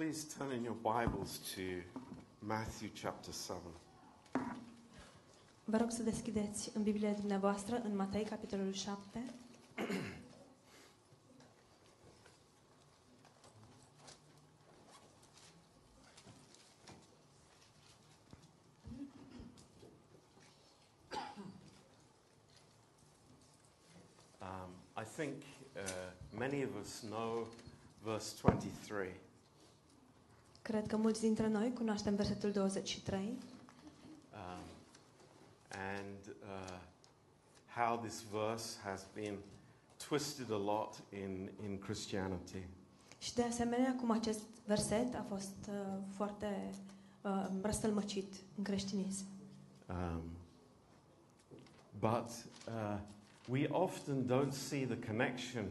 [0.00, 1.82] Please turn in your Bibles to
[2.40, 3.60] Matthew chapter 7.
[5.64, 9.24] Vă rog să deschideți în Biblia dumneavoastră în Matei, capitolul 7.
[24.40, 25.42] Um, I think
[25.76, 27.46] uh, many of us know
[28.02, 29.29] verse 23.
[30.70, 33.38] Cred că mulți dintre noi cunoaștem versetul 23
[34.32, 34.62] Um,
[35.70, 36.78] and uh,
[37.74, 39.38] how this verse has been
[40.08, 42.66] twisted a lot in, in Christianity.
[43.18, 45.74] și de asemenea cum acest verset a fost uh,
[46.14, 46.70] foarte
[47.22, 49.24] uh, răstălmăcit în creștinism.
[49.88, 50.22] Um,
[51.98, 52.30] but
[52.68, 52.98] uh,
[53.48, 55.64] we often don't see the connection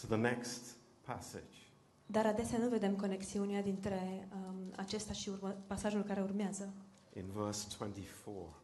[0.00, 1.61] to the next passage.
[2.06, 6.72] Dar adesea nu vedem conexiunea dintre um, acesta și urmă, pasajul care urmează,
[7.16, 8.56] In verse 24,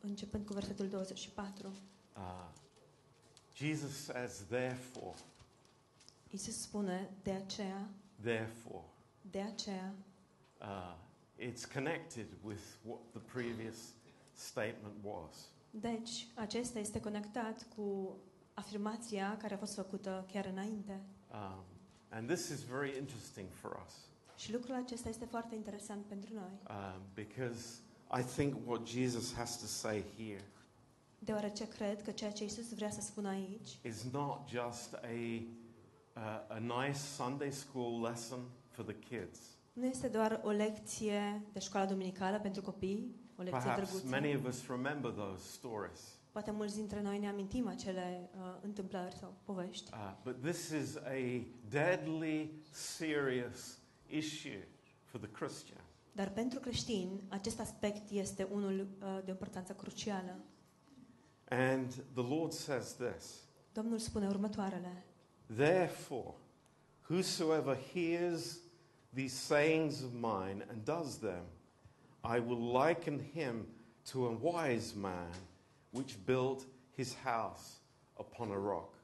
[0.00, 1.68] începând cu versetul 24.
[2.16, 2.48] uh,
[3.56, 5.16] Jesus says, Therefore,
[6.30, 7.88] Isus spune, de aceea,
[8.22, 8.84] therefore.
[9.30, 9.94] de aceea,
[10.60, 10.94] Uh,
[11.38, 13.76] it's connected with what the previous
[14.34, 15.48] statement was.
[15.70, 18.16] deci acesta este conectat cu
[18.54, 21.00] afirmația care a fost făcută chiar înainte.
[21.32, 21.64] Um,
[22.12, 23.94] and this is very interesting for us
[24.36, 27.64] Și lucrul acesta este foarte interesant pentru noi, um, because
[28.18, 30.44] I think what Jesus has to say here
[31.24, 34.98] deoarece cred că ceea ce Isus vrea să spună aici is not just a,
[36.16, 38.38] uh, a nice Sunday school lesson
[38.70, 39.38] for the kids.
[39.72, 44.08] nu este doar o lecție de școală duminicală pentru copii, o lecție Perhaps drăguță.
[44.08, 46.00] many of us remember those stories.
[46.32, 49.90] Poate mulți dintre noi ne amintim acele uh, întâmplări sau povești.
[49.92, 54.68] Uh, but this is a deadly, serious issue
[55.04, 55.80] for the Christian.
[56.12, 60.36] Dar pentru creștini, acest aspect este unul uh, de importanță crucială.
[61.48, 63.42] And the Lord says this
[63.72, 65.04] Domnul spune următoarele.
[65.56, 66.34] Therefore,
[67.08, 68.58] whosoever hears
[69.14, 71.44] these sayings of mine and does them,
[72.36, 73.66] I will liken him
[74.10, 75.34] to a wise man
[75.92, 77.80] which built his house
[78.18, 78.94] upon a rock.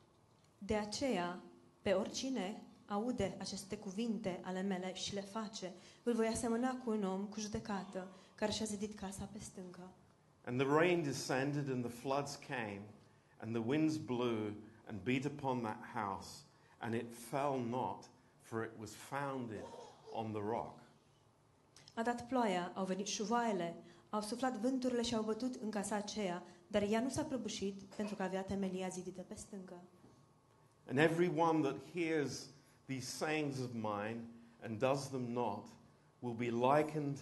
[0.59, 1.41] De aceea,
[1.83, 5.73] pe oricine aude aceste cuvinte ale mele și le face,
[6.03, 9.91] îl voi asemăna cu un om cu judecată care și-a zidit casa pe stâncă.
[10.45, 12.83] And the rain descended, and the floods came,
[13.37, 14.53] and the winds blew
[14.87, 16.29] and beat upon that house,
[16.79, 18.11] and it fell not,
[18.41, 19.65] for it was founded
[20.13, 20.79] on the rock.
[21.95, 23.77] A dat ploaia, au venit șuvoaiele,
[24.11, 28.15] au suflat vânturile și au bătut în casa aceea, dar ea nu s-a prăbușit pentru
[28.15, 29.83] că avea temelia zidită pe stâncă.
[30.89, 32.47] And everyone that hears
[32.87, 34.21] these sayings of mine
[34.63, 35.65] and does them not
[36.21, 37.19] will be likened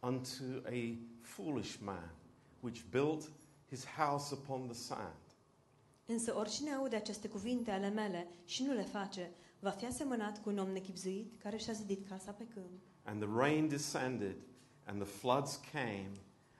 [0.00, 2.10] unto a foolish man,
[2.60, 3.30] which built
[3.68, 5.22] his house upon the sand.
[6.06, 10.48] Însă oricine aude aceste cuvinte ale mele și nu le face, va fi asemănat cu
[10.48, 12.80] un om nechipzuit care și-a zidit casa pe câmp.
[13.04, 14.36] And the rain descended,
[14.86, 16.10] and the floods came,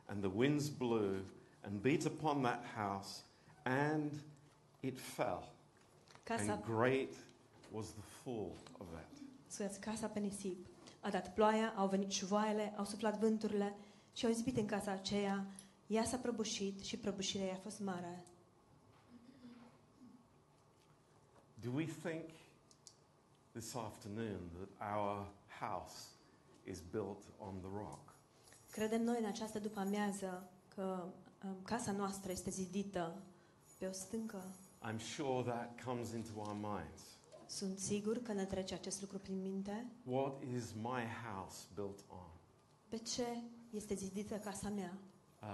[0.07, 1.17] and the winds blew
[1.67, 3.23] and beat upon that house,
[3.63, 4.13] and
[4.81, 5.53] it fell.
[6.23, 7.15] Casa, And great
[7.71, 9.23] was the fall of it.
[9.47, 10.67] scuzați, casa pe nisip.
[11.01, 13.75] A dat ploaia, au venit șuvoaiele, au suflat vânturile
[14.13, 15.47] și au izbit în casa aceea.
[15.87, 18.23] Ea s-a prăbușit și prăbușirea ei a fost mare.
[21.63, 22.25] Do we think
[23.53, 25.27] this afternoon that our
[25.61, 25.97] house
[26.65, 28.15] is built on the rock?
[28.71, 31.05] Credem noi în această după amiază că
[31.45, 33.23] um, casa noastră este zidită
[33.79, 34.43] pe o stâncă.
[34.83, 37.01] I'm sure that comes into our minds.
[37.47, 39.87] Sunt sigur că ne trece acest lucru prin minte.
[40.05, 42.31] What is my house built on?
[42.89, 44.99] Pe ce este zidită casa mea?
[45.43, 45.49] Uh,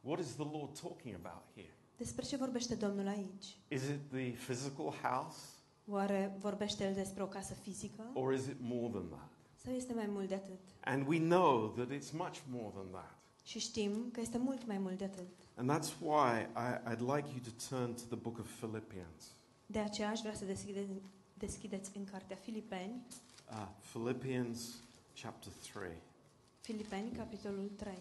[0.00, 1.76] what is the Lord talking about here?
[1.96, 3.58] Despre ce vorbește Domnul aici?
[3.68, 5.38] Is it the physical house
[5.86, 8.10] Oare vorbește El despre o casă fizică?
[8.14, 9.28] or is it more than that?
[9.64, 10.60] Sau este mai mult de atât?
[10.84, 13.13] And we know that it's much more than that.
[13.44, 15.28] Și știm că este mult mai mult de atât.
[15.56, 19.32] And that's why I, I'd like you to turn to the book of Philippians.
[19.66, 20.88] De aceea aș vrea să deschideți,
[21.38, 23.02] deschideți în cartea Filipeni,
[23.50, 24.74] Uh, Philippians
[25.22, 25.90] chapter 3.
[26.60, 27.98] Filipeni, capitolul 3.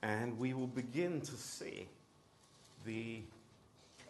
[0.00, 1.88] And we will begin to see
[2.84, 3.22] the,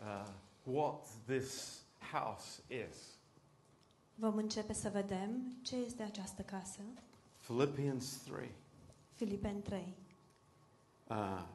[0.02, 0.26] uh,
[0.64, 1.80] what this
[2.12, 3.13] house is.
[4.14, 6.80] Vom începe să vedem ce este această casă.
[7.40, 8.50] Philippians 3.
[9.14, 9.94] Filipeni 3.
[11.08, 11.46] Uh,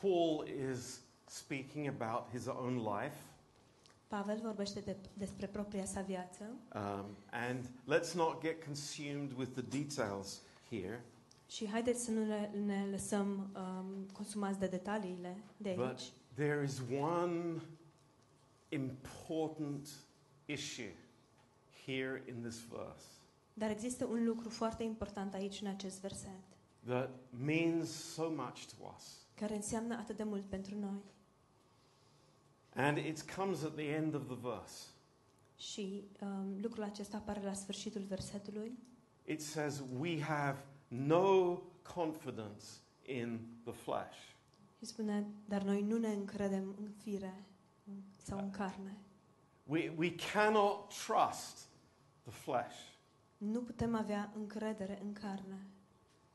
[0.00, 3.16] Paul is speaking about his own life
[4.06, 6.44] Pavel vorbește de, despre propria sa viață
[6.74, 11.04] Um, and let's not get consumed with the details here,
[11.48, 16.12] și haideți să nu ne, ne lăsăm um, consumați de detaliile de but aici.
[16.34, 17.60] there is one
[18.68, 19.88] important
[20.46, 20.94] issue
[21.86, 23.04] here in this verse
[23.54, 26.40] Dar există un lucru foarte important aici în acest verset,
[26.84, 29.26] that means so much to us.
[29.34, 31.02] care înseamnă atât de mult pentru noi.
[32.74, 34.86] And it comes at the end of the verse.
[35.56, 38.78] Și um, lucrul acesta apare la sfârșitul versetului.
[39.24, 41.58] It says, We have no
[41.94, 42.64] confidence
[43.02, 44.16] in the flesh.
[44.78, 47.44] Și spune, dar noi nu ne încredem în fire
[48.16, 48.96] sau în carne.
[49.64, 51.68] We, we cannot trust
[52.22, 52.76] the flesh.
[53.36, 55.66] Nu putem avea încredere în carne.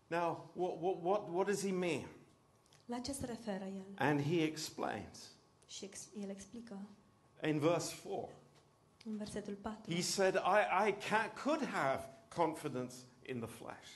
[0.08, 2.06] Now, what, what, what, what does he mean?
[2.86, 3.86] La ce se referă el?
[3.98, 5.32] And he explains
[5.68, 6.78] Și ex- el explică
[7.44, 8.30] in verse 4.
[9.06, 9.94] în versetul 4.
[9.94, 12.04] He said, I, I can't, could have
[12.36, 12.94] confidence
[13.26, 13.90] in the flesh.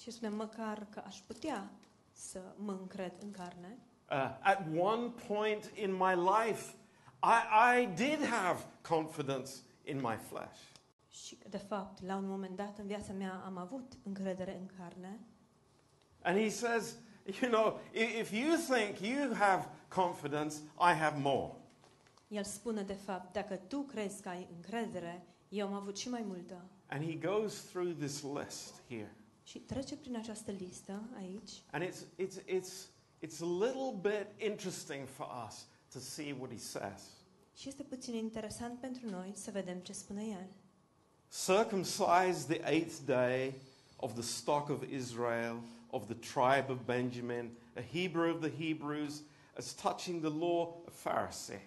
[0.00, 1.70] Și spune, măcar că aș putea
[2.12, 3.78] să mă încred în carne.
[4.10, 6.74] Uh, at one point in my life,
[7.22, 9.50] I, I did have confidence
[9.84, 10.58] in my flesh.
[11.14, 15.20] Și, de fapt, la un moment dat în viața mea am avut încredere în carne.
[16.22, 16.96] And he says,
[17.40, 21.52] You know, i- if you think you have confidence, I have more.
[22.28, 26.22] El spune, de fapt, dacă tu crezi că ai încredere, eu am avut și mai
[26.26, 26.64] multă.
[26.88, 29.14] And he goes through this list here.
[29.42, 32.72] Și trece prin această listă aici And it's, it's, it's,
[33.26, 37.02] it's a little bit interesting for us to see what he says.
[37.54, 40.46] și este puțin interesant pentru noi să vedem ce spune el.
[41.36, 43.54] Circumcised the eighth day
[43.98, 45.60] of the stock of Israel,
[45.92, 49.22] of the tribe of Benjamin, a Hebrew of the Hebrews,
[49.56, 51.60] as touching the law, a Pharisee.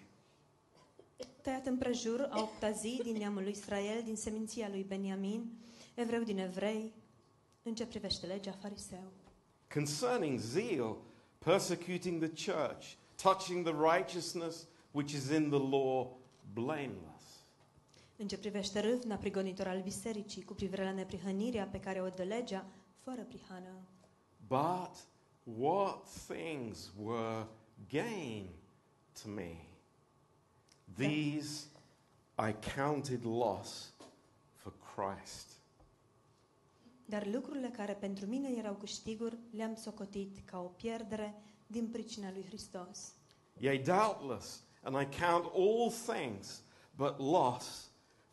[1.42, 5.50] Tăiat împrejur a opta zi din neamul lui Israel, din seminția lui Beniamin,
[5.94, 6.92] evreu din evrei,
[7.62, 9.12] în ce privește legea fariseu.
[9.72, 10.96] Concerning zeal,
[11.38, 16.06] persecuting the church, touching the righteousness which is in the law,
[16.54, 17.07] blameless.
[18.20, 22.22] În ce privește râvna prigonitor al bisericii cu privire la neprihănirea pe care o dă
[22.22, 22.66] legea,
[22.98, 23.70] fără prihană.
[24.46, 24.96] But
[25.58, 27.46] what things were
[27.88, 28.48] gain
[29.22, 29.56] to me?
[30.96, 31.66] These
[32.48, 33.92] I counted loss
[34.54, 35.46] for Christ.
[37.04, 42.44] Dar lucrurile care pentru mine erau câștiguri, le-am socotit ca o pierdere din pricina lui
[42.44, 43.12] Hristos.
[43.58, 46.62] Yea, doubtless, and I count all things
[46.96, 47.87] but loss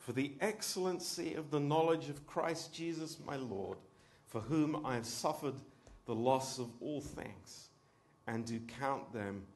[0.06, 3.78] for the excellency of the knowledge of Christ Jesus my Lord,
[4.26, 5.56] for whom I have suffered
[6.06, 7.70] the loss of all things,
[8.28, 9.48] and do count them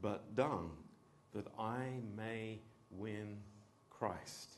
[0.00, 0.70] but dung,
[1.34, 2.60] that I may
[2.98, 3.36] win
[3.98, 4.48] Christ.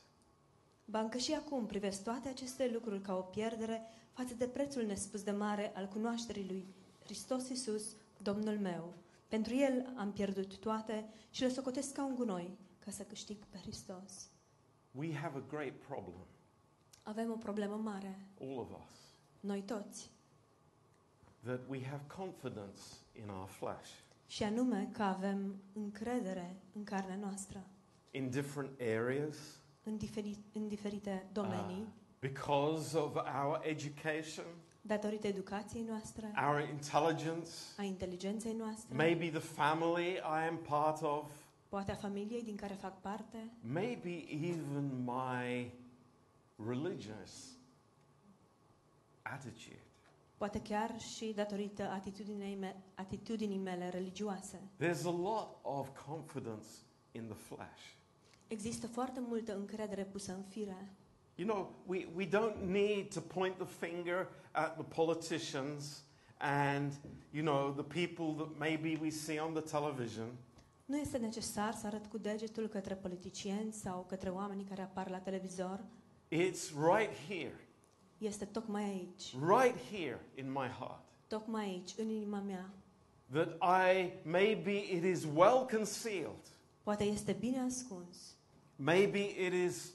[0.85, 3.81] Ba încă și acum privesc toate aceste lucruri ca o pierdere
[4.13, 6.65] față de prețul nespus de mare al cunoașterii lui
[7.03, 7.83] Hristos Iisus,
[8.21, 8.93] Domnul meu.
[9.27, 13.57] Pentru El am pierdut toate și le socotesc ca un gunoi ca să câștig pe
[13.57, 14.29] Hristos.
[14.97, 16.25] We have a great problem,
[17.03, 20.11] Avem o problemă mare, all of us, noi toți,
[21.43, 22.81] that we have confidence
[23.23, 23.89] in our flesh.
[24.27, 27.67] Și anume că avem încredere în carnea noastră,
[28.11, 29.37] in different areas.
[29.83, 31.87] În, diferi, în diferite domenii, uh,
[32.19, 34.45] because of our education,
[34.81, 41.31] datorită educației noastre, our intelligence, a inteligenței noastre, maybe the family I am part of,
[41.75, 45.71] poate a familiei din care fac parte, maybe even my
[46.67, 47.57] religious
[49.21, 49.79] attitude.
[50.37, 54.59] poate chiar și datorită atitudinii, me- atitudinii mele religioase.
[54.79, 56.65] There's a lot of confidence
[57.11, 57.81] in the flesh.
[58.47, 60.91] Există foarte multă încredere pusă în fire.
[61.35, 66.03] You know, we, we don't need to point the finger at the politicians
[66.37, 66.93] and,
[67.31, 70.25] you know, the people that maybe we see on the television.
[70.85, 75.17] Nu este necesar să arăt cu degetul către politicieni sau către oamenii care apar la
[75.19, 75.83] televizor.
[76.31, 77.59] It's right here,
[78.17, 81.03] Este tocmai aici, right here in my heart.
[81.27, 82.69] tocmai aici, în inima mea.
[83.31, 83.53] That
[83.93, 86.53] I, maybe it is well concealed.
[86.83, 88.35] Poate este bine ascuns.
[88.75, 89.93] Maybe it is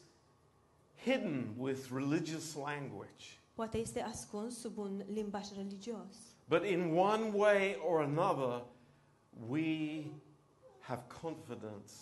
[1.05, 3.39] hidden with religious language.
[3.55, 6.17] Poate este ascuns sub un limbaj religios.
[6.49, 8.65] But in one way or another,
[9.49, 10.05] we
[10.81, 11.93] have confidence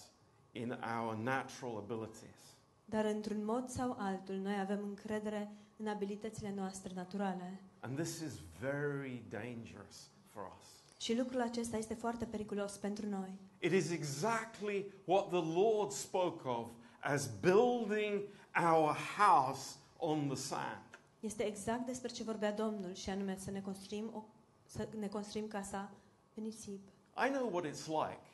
[0.53, 2.57] in our natural abilities.
[2.85, 7.61] Dar într-un mod sau altul, noi avem încredere în abilitățile noastre naturale.
[7.81, 10.67] And this is very dangerous for us.
[11.01, 13.39] Și lucrul acesta este foarte periculos pentru noi.
[13.59, 16.69] It is exactly what the Lord spoke of
[17.01, 18.23] as building
[18.73, 20.99] our house on the sand.
[21.21, 24.25] Este exact despre ce vorbea Domnul și anume să ne construim, o,
[24.65, 25.91] să ne construim casa
[26.35, 26.81] pe nisip.
[27.27, 28.28] I know what it's like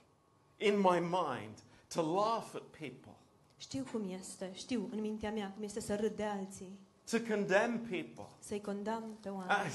[0.66, 1.58] in my mind
[1.94, 3.12] to laugh at people,
[3.56, 6.78] Știu cum este, știu în mintea mea cum este să râd de alții,
[7.10, 8.26] to condemn people.
[8.38, 9.72] să-i condamn pe oameni.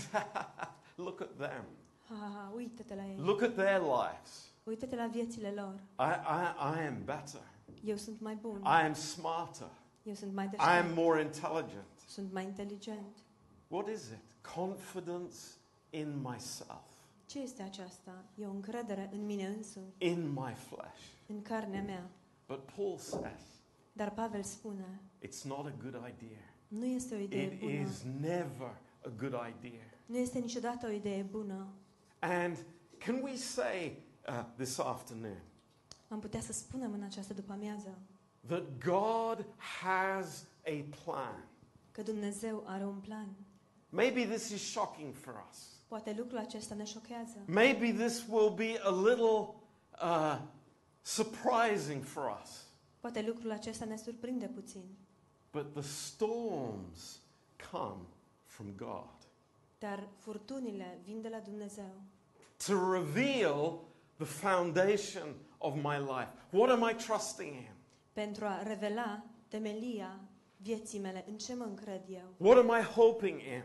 [0.95, 1.63] Look at them.
[2.55, 4.51] Uită-te la ei, Look at their lives.
[4.63, 5.73] uită-te la viețile lor.
[5.99, 7.41] I, I, I am better.
[7.83, 9.69] Eu sunt mai bun, I am smarter.
[10.03, 11.85] eu sunt mai I am more intelligent.
[12.07, 13.15] sunt mai inteligent.
[13.67, 14.17] What is it?
[14.55, 15.35] Confidence
[15.89, 16.83] in myself,
[17.29, 18.23] Ce este aceasta?
[18.35, 21.01] E o încredere în mine însumi, in my flesh.
[21.27, 22.09] în carnea mea.
[22.47, 23.41] But Paul says
[23.93, 26.53] Dar Pavel spune, it's not a good idea.
[26.67, 27.71] nu este o idee It bună.
[27.71, 29.83] is never a good idea.
[30.05, 31.67] Nu este niciodată o idee bună.
[32.19, 32.65] And
[32.97, 35.41] can we say uh, this afternoon
[36.07, 37.97] Am putea să spunem în această după-amiază
[38.47, 39.45] that God
[39.81, 41.47] has a plan?
[41.91, 43.27] că Dumnezeu are un plan.
[43.89, 45.78] Maybe this is shocking for us.
[45.89, 47.43] Poate lucrul acesta ne șochează.
[47.45, 49.55] Maybe this will be a little
[50.01, 50.39] uh,
[51.01, 52.67] surprising for us.
[52.99, 54.83] Poate lucrul acesta ne surprinde puțin.
[55.51, 57.21] But the storms
[57.71, 58.01] come
[58.45, 59.27] from God
[59.79, 62.01] Dar furtunile vin de la Dumnezeu
[62.65, 63.79] to reveal
[64.17, 66.31] the foundation of my life.
[66.49, 67.69] What am I trusting in?
[68.13, 70.19] pentru a revela temelia
[70.57, 71.25] vieții mele.
[71.27, 72.33] În ce mă încred eu?
[72.37, 73.63] What am I hoping in?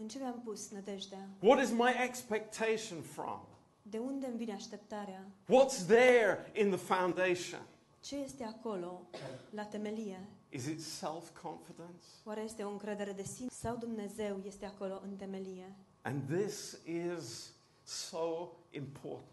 [0.00, 1.28] În ce mi-am pus nădejdea?
[1.40, 3.40] What is my expectation from?
[3.82, 5.26] De unde îmi vine așteptarea?
[5.44, 7.60] What's there in the foundation?
[8.00, 9.06] Ce este acolo,
[9.50, 10.28] la temelie?
[10.48, 12.04] Is it self confidence?
[12.24, 15.76] Oare este o încredere de sine sau Dumnezeu este acolo în temelie?
[16.02, 17.52] And this is
[17.82, 19.24] so important.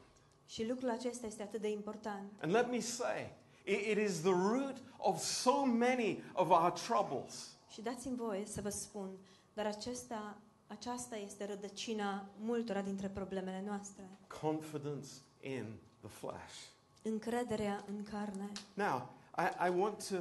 [0.45, 2.31] Și lucrul acesta este atât de important.
[2.41, 3.33] And let me say,
[3.63, 7.57] it, it is the root of so many of our troubles.
[7.69, 9.09] Și dați-mi voie să vă spun,
[9.53, 14.03] dar acesta, aceasta este rădăcina multora dintre problemele noastre.
[14.41, 15.07] Confidence
[15.41, 15.65] in
[16.00, 16.55] the flesh.
[17.01, 18.51] Încrederea în carne.
[18.74, 20.15] Now, I, I want to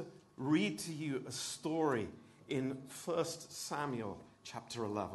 [0.51, 2.07] read to you a story
[2.47, 2.75] in
[3.07, 4.15] 1 Samuel
[4.51, 5.09] chapter 11.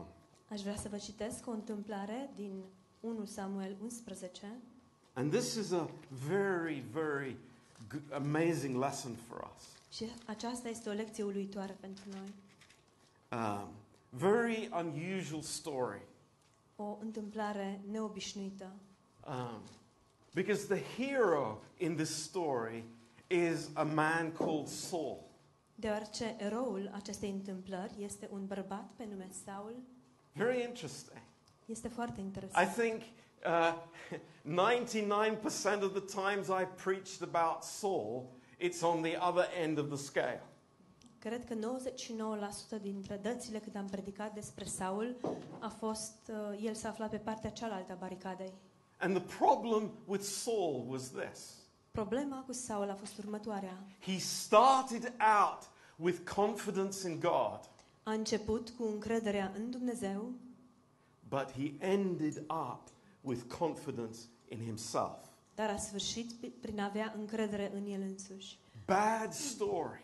[0.48, 2.62] Aș vrea să vă citesc o întâmplare din
[3.00, 4.46] 1 Samuel 11
[5.12, 5.90] And this is a
[6.28, 7.36] very, very
[7.94, 9.62] g- amazing lesson for us.
[9.94, 12.32] și aceasta este o lecție uluitoare pentru noi.
[13.40, 13.68] Um,
[14.14, 16.02] very unusual story.
[16.76, 18.72] O întâmplare neobișnuită.
[19.26, 19.62] Um,
[20.34, 22.84] because the hero in this story
[23.26, 25.30] is a man called Saul.
[25.74, 29.76] Deoarece eroul acestei întâmplări este un bărbat pe nume Saul,
[30.32, 31.22] Very interesting.
[31.66, 33.02] este foarte I think
[33.44, 33.74] uh,
[34.44, 38.24] 99% of the times I preached about Saul,
[38.58, 40.42] it's on the other end of the scale.
[41.24, 41.54] Cred că
[42.78, 45.16] 99% dintre dățile când am predicat despre Saul
[45.58, 48.52] a fost, uh, el s-a aflat pe partea cealaltă a baricadei.
[48.98, 51.54] And the problem with Saul was this
[51.90, 53.78] Problema cu Saul a fost următoarea.
[54.00, 55.12] he started
[55.42, 57.60] out with confidence in God,
[58.02, 60.32] A început cu încrederea în Dumnezeu,
[61.28, 62.82] but he ended up
[63.20, 65.16] with confidence in himself.
[65.54, 68.58] dar a sfârșit pi- prin a avea încredere în el însuși.
[68.86, 70.02] Bad story,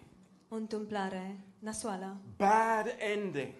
[0.49, 3.53] O întâmplare nasoală, bad ending,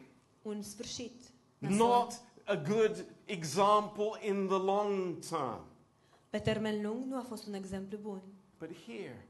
[0.43, 1.13] un sfârșit
[1.59, 5.61] not a good example in the long term.
[6.31, 8.23] Pe termen lung nu a fost un exemplu bun.
[8.59, 9.27] But here,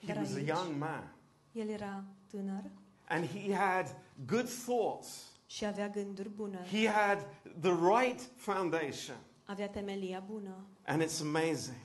[0.00, 1.14] he Dar was a young man.
[1.52, 2.62] El era tânăr
[3.08, 5.32] And he had good thoughts.
[5.46, 6.66] și avea gânduri bune.
[6.70, 7.26] He had
[7.60, 9.16] the right foundation.
[9.44, 10.66] Avea temelia bună.
[10.86, 11.76] And it's amazing.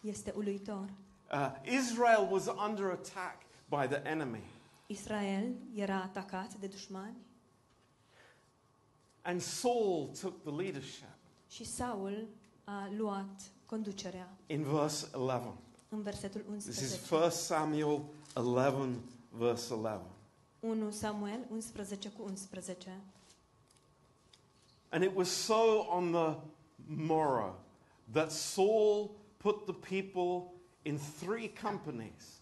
[0.00, 0.92] Este uluitor.
[1.32, 3.42] Uh, Israel was under attack
[3.74, 4.42] by the enemy.
[4.86, 7.16] Israel era atacat de dușmani
[9.22, 11.16] And Saul took the leadership
[11.50, 12.26] și Saul
[12.64, 15.52] a luat conducerea in verse 11.
[15.88, 17.14] în versetul This is 11.
[17.14, 18.02] 1 Samuel
[18.34, 19.00] 11,
[19.30, 20.00] verse 11.
[20.60, 23.00] 1 Samuel 11 cu 11.
[24.88, 26.36] And it was so on the
[26.86, 27.54] morrow
[28.12, 30.52] that Saul put the people
[30.84, 32.40] in three companies,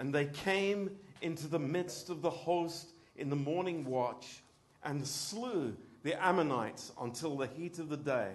[0.00, 0.90] and they came
[1.20, 4.42] into the midst of the host in the morning watch
[4.82, 8.32] and slew the Ammonites until the heat of the day.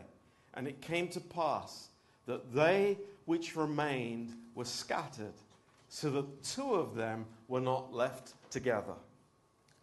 [0.54, 1.90] And it came to pass
[2.28, 5.34] that they which remained were scattered,
[5.90, 8.96] so that two of them were not left together.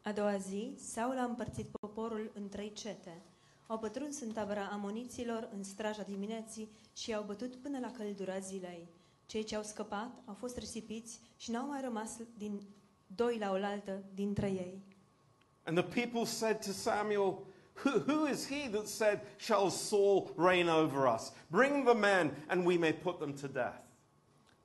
[0.04, 3.22] A doua zi, Saul a împărțit poporul în trei cete.
[3.66, 8.88] Au pătruns în tabăra amoniților în straja dimineții și i-au bătut până la căldura zilei.
[9.32, 12.62] Cei ce au scăpat au fost risipiți și n-au mai rămas din
[13.06, 14.82] doi la oaltă dintre ei.
[15.64, 17.46] And the people said to Samuel,
[17.84, 21.32] who, who is he that said, Shall Saul reign over us?
[21.46, 23.80] Bring the men, and we may put them to death.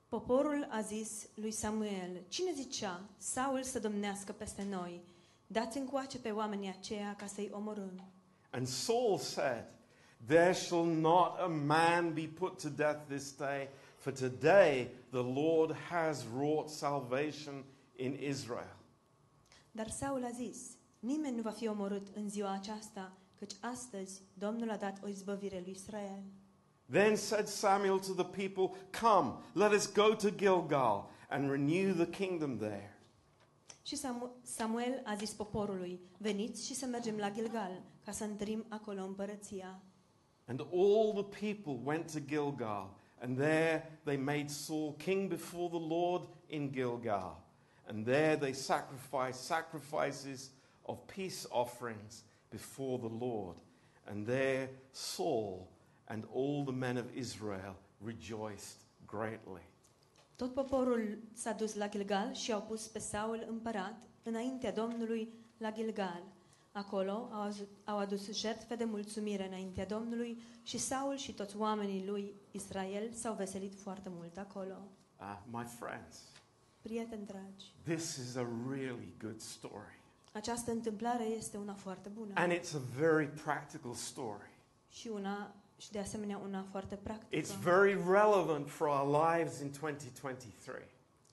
[0.08, 5.02] Poporul a zis lui Samuel, cine zicea, Saul să domnească peste noi?
[5.48, 8.04] Dați încoace pe oamenii aceia ca să-i omorâm.
[8.50, 9.66] And Saul said,
[10.26, 13.70] There shall not a man be put to death this day,
[14.08, 17.64] for today the Lord has wrought salvation
[17.98, 18.76] in Israel.
[19.72, 24.70] Dar Saul a zis, nimeni nu va fi omorât în ziua aceasta, căci astăzi Domnul
[24.70, 26.24] a dat o izbăvire lui Israel.
[26.92, 32.10] Then said Samuel to the people, Come, let us go to Gilgal and renew the
[32.10, 32.98] kingdom there.
[33.82, 38.66] Și Samu- Samuel a zis poporului, veniți și să mergem la Gilgal, ca să întărim
[38.70, 39.82] acolo împărăția.
[40.46, 45.78] And all the people went to Gilgal, and there they made Saul king before the
[45.78, 47.38] Lord in Gilgal.
[47.88, 50.50] And there they sacrificed sacrifices
[50.86, 53.56] of peace offerings before the Lord.
[54.08, 55.68] And there Saul
[56.10, 59.62] and all the men of Israel rejoiced greatly.
[60.36, 65.72] Tot poporul s-a dus la Gilgal și au pus pe Saul împărat înaintea Domnului la
[65.72, 66.24] Gilgal.
[66.78, 72.06] Acolo au, azu- au adus jertfe de mulțumire înaintea Domnului și Saul și toți oamenii
[72.06, 74.78] lui Israel s-au veselit foarte mult acolo.
[75.20, 76.18] Uh, my friends,
[76.82, 80.00] Prieteni dragi, this is a really good story.
[80.34, 84.50] această întâmplare este una foarte bună And it's a very practical story.
[84.90, 87.42] și una și de asemenea una foarte practică.
[87.42, 90.76] It's very relevant for our lives in 2023.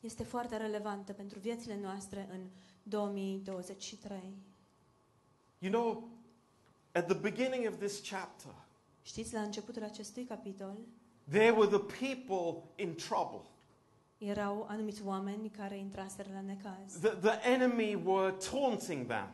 [0.01, 2.41] Este foarte relevantă pentru viețile noastre în
[2.83, 4.37] 2023.
[5.65, 6.09] You know,
[6.93, 8.51] at the beginning of this chapter,
[9.03, 10.77] Știți, la începutul acestui capitol
[11.31, 13.49] there were the people in trouble.
[14.19, 16.99] erau anumiți oameni care intraseră la necaz.
[17.01, 19.29] The, the enemy were taunting them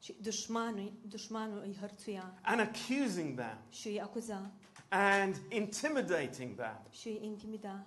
[0.00, 4.50] Și dușmanul, dușmanul îi hărțuia and accusing them și îi acuza
[4.88, 6.80] and intimidating them.
[6.90, 7.86] și îi intimida.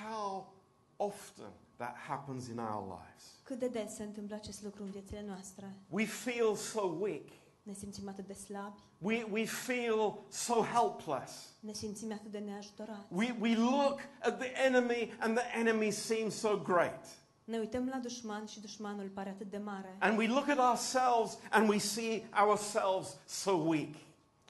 [0.00, 0.52] How
[0.96, 3.24] often that happens in our lives.
[3.42, 5.72] Cât de des se întâmplă acest lucru în viețile noastre?
[5.88, 7.26] We feel so weak.
[7.62, 11.32] Ne simțim atât de slabi, We, we feel so helpless.
[11.60, 13.06] ne simțim atât de neajutorați.
[13.08, 17.06] We, we look at the enemy and the enemy seems so great.
[17.44, 19.96] Ne uităm la dușman și dușmanul pare atât de mare.
[19.98, 23.94] And we look at ourselves and we see ourselves so weak.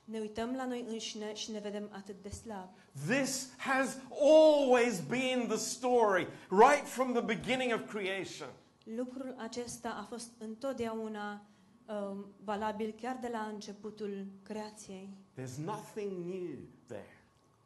[0.05, 2.71] Ne uităm la noi înșine și ne vedem atât de slabi.
[3.05, 8.49] This has always been the story, right from the beginning of creation.
[8.85, 11.43] Lucrul acesta a fost întotdeauna
[11.87, 15.09] um, valabil chiar de la începutul creației.
[15.39, 16.57] There's nothing new
[16.87, 17.25] there.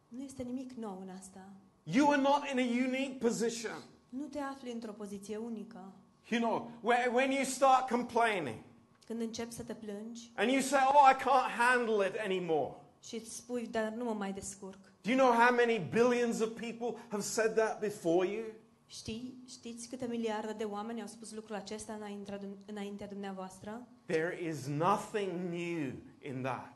[0.08, 1.48] Nu este nimic nou în asta.
[1.82, 3.82] You are not in a unique position.
[4.08, 5.92] Nu te afli într-o poziție unică.
[6.28, 8.58] You know, where, when you start complaining
[9.06, 12.74] Când începi să te plângi and you say, Oh, I can't handle it anymore.
[13.02, 14.89] și îți spui, dar nu mă mai descurc.
[15.02, 18.44] Do you know how many billions of people have said that before you?
[18.86, 23.86] Știi, știți câte miliarde de oameni au spus lucrul acesta înaintea, înaintea dumneavoastră?
[24.06, 26.74] There is nothing new in that.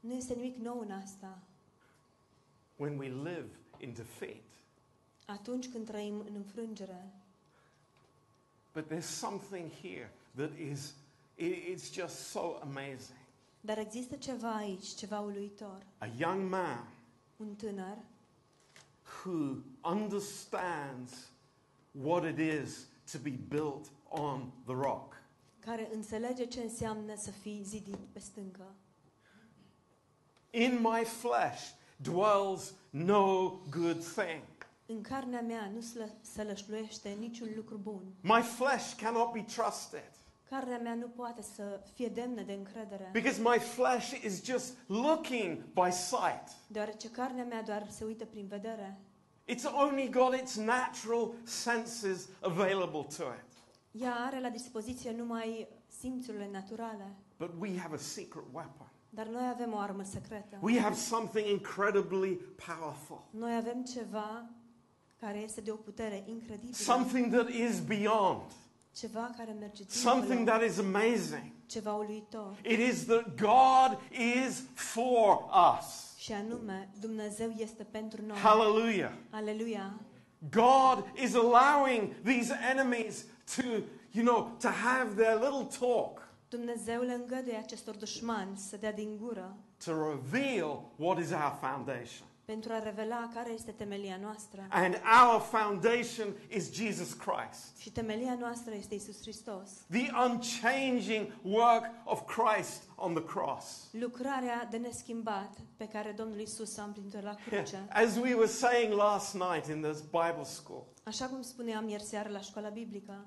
[0.00, 1.38] Nu este nimic nou în asta.
[2.76, 4.42] When we live in defeat.
[5.26, 7.12] Atunci când trăim în înfrângere.
[8.74, 10.94] But there's something here that is,
[11.36, 13.18] i- it's just so amazing.
[13.60, 15.82] Dar există ceva aici, ceva uluitor.
[15.98, 16.88] A young man
[17.38, 17.98] Un tânăr
[19.02, 21.30] who understands
[21.92, 25.22] what it is to be built on the rock.
[25.60, 28.74] care înțelege ce înseamnă să fii zidit pe stâncă.
[30.50, 34.42] In my flesh dwells no good thing.
[34.86, 38.02] În carnea mea nu slă, sălășluiește niciun lucru bun.
[38.20, 40.17] My flesh cannot be trusted
[40.50, 45.56] Carnea mea nu poate să fie demnă de încredere, because my flesh is just looking
[45.72, 46.42] by sight.
[46.66, 48.98] deoarece carnea mea doar se uită prin vedere.
[49.48, 53.46] It's only got its natural senses available to it.
[54.02, 55.68] Ea are la dispoziție numai
[56.00, 58.90] simțurile naturale, But we have a secret weapon.
[59.10, 60.58] dar noi avem o armă secretă.
[60.60, 62.34] We have something incredibly
[62.66, 63.24] powerful.
[63.30, 64.50] Noi avem ceva
[65.20, 68.42] care este de o putere incredibilă, Something that is beyond.
[68.92, 71.52] Ceva care merge Something that is amazing.
[72.62, 73.98] It is that God
[74.46, 76.16] is for us.
[76.16, 78.36] Și anume, Dumnezeu este pentru noi.
[78.36, 79.12] Hallelujah.
[79.30, 79.94] Aleluia!
[80.50, 83.24] God is allowing these enemies
[83.56, 83.62] to,
[84.12, 89.16] you know, to have their little talk, Dumnezeu le îngăduie acestor dușmani să dea din
[89.20, 92.26] gură, to reveal what is our foundation.
[92.52, 94.66] Pentru a revela care este temelia noastră.
[94.70, 97.76] And our foundation is Jesus Christ.
[97.78, 99.70] Și temelia noastră este Isus Hristos.
[99.90, 103.88] The unchanging work of Christ on the cross.
[103.92, 107.86] Lucrarea de neschimbat pe care Domnul Isus a împlinit-o la cruce.
[107.90, 112.28] As we were saying last night in this Bible school, Așa cum spuneam ieri seară
[112.28, 113.26] la școala biblică,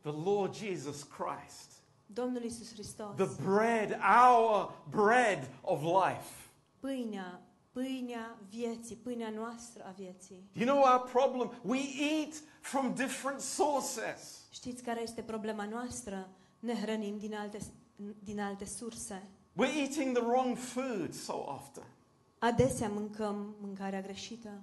[0.00, 1.70] the Lord Jesus Christ,
[2.06, 6.30] Domnul Isus Hristos, the bread, our bread of life.
[6.80, 7.40] pâinea,
[7.78, 10.48] pâinea vieții, pâinea noastră a vieții.
[10.52, 11.52] You know our problem?
[11.62, 14.46] We eat from different sources.
[14.50, 16.28] Știți care este problema noastră?
[16.58, 17.58] Ne hrănim din alte,
[18.18, 19.28] din alte surse.
[19.56, 21.82] We're eating the wrong food so often.
[22.38, 24.62] Adesea mâncăm mâncarea greșită,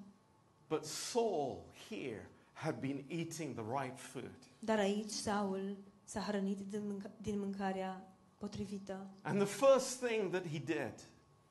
[0.68, 4.32] But Saul here had been eating the right food.
[4.60, 9.08] dar aici Saul s-a hrănit din, mânca- din mâncarea potrivită.
[9.22, 10.94] And the first thing that he did,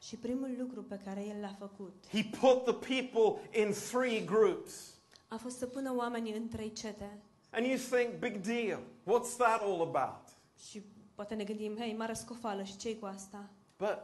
[0.02, 4.94] Și primul lucru pe care el l-a făcut he put the people in three groups.
[5.28, 7.18] a fost să pună oamenii în trei cete.
[7.50, 8.80] And you think, big deal.
[9.02, 10.28] What's that all about?
[10.68, 10.82] Și
[11.14, 13.50] poate ne gândim, hei, mare scofală și ce cu asta?
[13.78, 13.98] But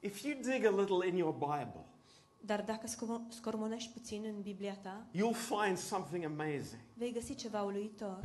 [0.00, 1.84] if you dig a little in your Bible,
[2.40, 6.80] Dar dacă sco- scormonești puțin în Biblia ta, you'll find something amazing.
[6.94, 8.24] vei găsi ceva uluitor.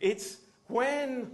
[0.00, 0.26] It's
[0.66, 1.28] when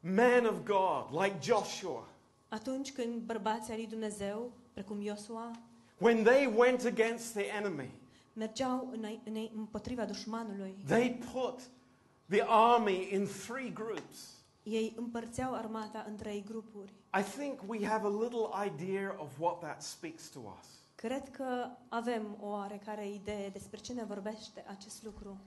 [0.00, 2.06] men of God, like Joshua,
[2.52, 5.50] Atunci când bărbații ai lui Dumnezeu, precum Iosua,
[5.98, 7.90] when they went against the enemy,
[8.32, 11.60] mergeau în, în, împotriva dușmanului, they put
[12.28, 14.18] the army in three groups.
[14.62, 16.92] ei împărțeau armata în trei grupuri.
[17.18, 20.68] I think we have a little idea of what that speaks to us.
[20.94, 25.38] Cred că avem o oarecare idee despre ce ne vorbește acest lucru.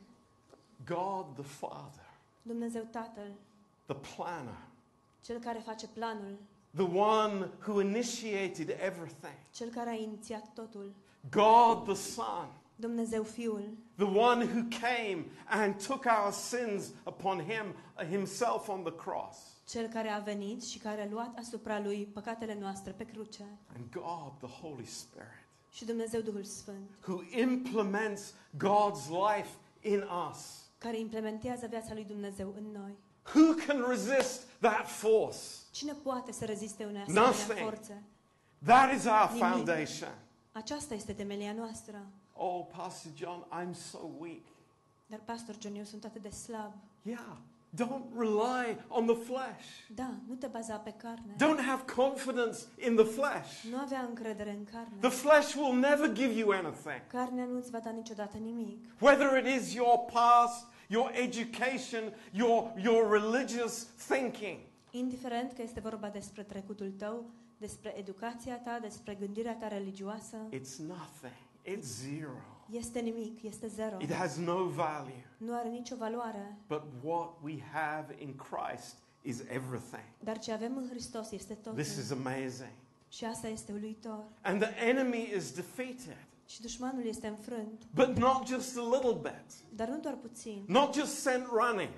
[0.86, 2.10] God the Father,
[2.42, 3.32] Dumnezeu Tatăl,
[3.86, 4.58] the planner,
[5.22, 6.38] Cel care face planul,
[6.76, 10.94] the one who initiated everything, Cel care a inițiat totul,
[11.32, 17.76] God the Son, Dumnezeu Fiul, the one who came and took our sins upon him
[18.10, 22.58] himself on the cross, Cel care a venit și care a luat asupra Lui păcatele
[22.60, 29.08] noastre pe cruce, and God the Holy Spirit, și Dumnezeu Duhul Sfânt, who implements God's
[29.10, 29.50] life
[29.82, 30.70] in us.
[30.78, 32.96] care implementează viața lui Dumnezeu în noi.
[33.34, 35.40] Who can resist that force?
[35.72, 37.60] Cine poate să reziste unei asemenea Nothing.
[37.60, 38.04] forțe?
[38.66, 39.44] That is our Nimic.
[39.48, 40.10] foundation.
[40.52, 42.06] Aceasta este temelia noastră.
[42.34, 44.44] Oh, Pastor John, I'm so weak.
[45.08, 46.72] Dar, Pastor John, eu sunt atât de slab.
[47.02, 47.38] Yeah,
[47.76, 49.66] don't rely on the flesh.
[49.96, 51.36] Da, nu te baza pe carne.
[51.38, 52.58] Don't have confidence
[52.88, 53.64] in the flesh.
[53.72, 54.98] Nu avea încredere în carne.
[55.00, 57.08] The flesh will never give you anything.
[57.08, 58.86] Carnea nu îți va da niciodată nimic.
[59.00, 64.58] Whether it is your past, your education, your, your religious thinking.
[64.92, 67.26] Indiferent că este vorba despre trecutul tău,
[67.58, 71.34] despre educația ta, despre gândirea ta religioasă, It's nothing.
[71.66, 72.38] It's zero.
[72.72, 73.98] este nimic, este zero.
[74.00, 75.26] It has no value.
[75.38, 76.58] Nu are nicio valoare.
[76.68, 80.06] But what we have in Christ is everything.
[80.20, 81.82] Dar ce avem în Hristos este totul.
[81.82, 82.72] This is amazing.
[83.10, 84.24] Și asta este uluitor.
[84.42, 86.18] And the enemy is defeated.
[86.46, 87.82] Și dușmanul este înfrânt.
[87.94, 89.46] But not just a little bit.
[89.70, 90.64] Dar nu doar puțin.
[90.68, 91.90] Not just sent running.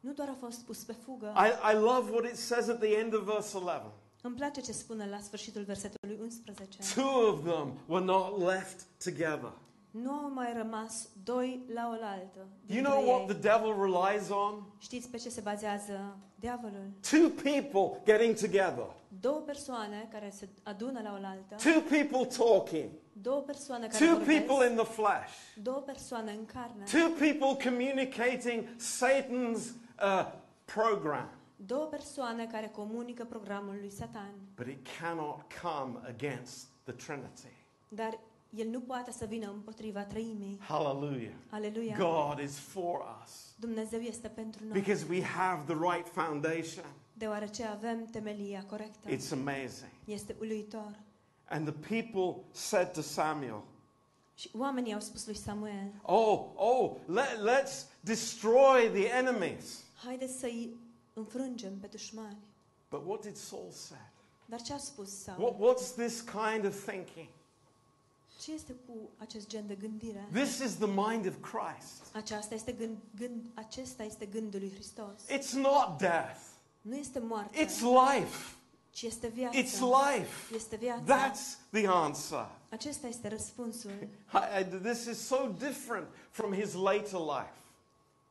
[0.00, 1.34] Nu doar a fost pus pe fugă.
[1.36, 3.86] I, I love what it says at the end of verse 11.
[4.22, 6.78] Îmi place ce spune la sfârșitul versetului 11.
[6.94, 9.52] Two of them were not left together.
[9.90, 12.38] Nu au mai rămas doi la oaltă.
[12.38, 13.26] You dintre know what ei.
[13.34, 14.62] the devil relies on?
[14.78, 16.90] Știți pe ce se bazează diavolul?
[17.10, 18.86] Two people getting together.
[19.20, 22.90] Două persoane care se adună la oaltă, Two people talking.
[23.12, 25.32] Două persoane care Two vorbesc, people in the flesh.
[25.62, 29.58] două persoane în carne, Two people communicating Satan's
[30.02, 30.32] uh,
[30.64, 31.28] program.
[31.56, 34.32] două persoane care comunică programul lui Satan.
[34.56, 37.52] But it cannot come against the Trinity.
[37.88, 38.18] Dar
[38.50, 40.58] el nu poate să vină împotriva trăimii.
[40.68, 41.32] Hallelujah.
[41.50, 41.96] Aleluia!
[41.98, 46.84] God is for us Dumnezeu este pentru noi, because we have the right foundation.
[47.12, 49.08] deoarece avem temelia corectă.
[49.08, 49.90] It's amazing.
[50.04, 50.98] Este uluitor.
[51.52, 53.62] And the people said to Samuel,
[54.34, 59.82] Și oamenii au spus lui Samuel, Oh, oh, let, let's destroy the enemies.
[60.04, 60.76] haideți să-i
[61.12, 62.36] înfrângem pe dușmani.
[62.90, 63.98] But what did Saul say?
[64.46, 65.42] Dar ce a spus Saul?
[65.42, 67.28] What, what's this kind of thinking?
[68.40, 70.28] Ce este cu acest gen de gândire?
[70.32, 72.14] This is the mind of Christ.
[72.14, 75.20] Aceasta este gând, gând, acesta este gândul lui Hristos.
[75.28, 76.38] It's not death,
[76.80, 78.56] Nu este moarte, it's life.
[78.92, 79.58] Ci este viață.
[79.58, 80.54] It's life.
[80.54, 81.30] Este viața.
[81.30, 82.48] That's the answer.
[82.70, 83.90] Acesta este răspunsul.
[84.32, 87.52] I- I- this is so different from his later life.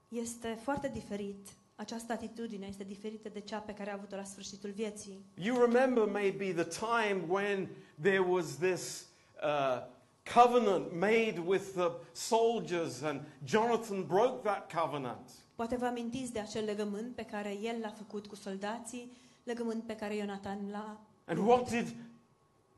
[0.10, 1.48] Este foarte diferit.
[1.76, 5.26] Această atitudine este diferită de cea pe care a avut-o la sfârșitul vieții.
[5.42, 7.70] You remember maybe the time when
[8.02, 9.06] there was this
[9.44, 9.84] uh,
[10.34, 15.30] covenant made with the soldiers, and Jonathan broke that covenant.
[15.56, 19.12] Poate vă amintiți de acel legământ pe care el l-a făcut cu soldații,
[19.44, 21.96] legământ pe care Ionatan l-a And what did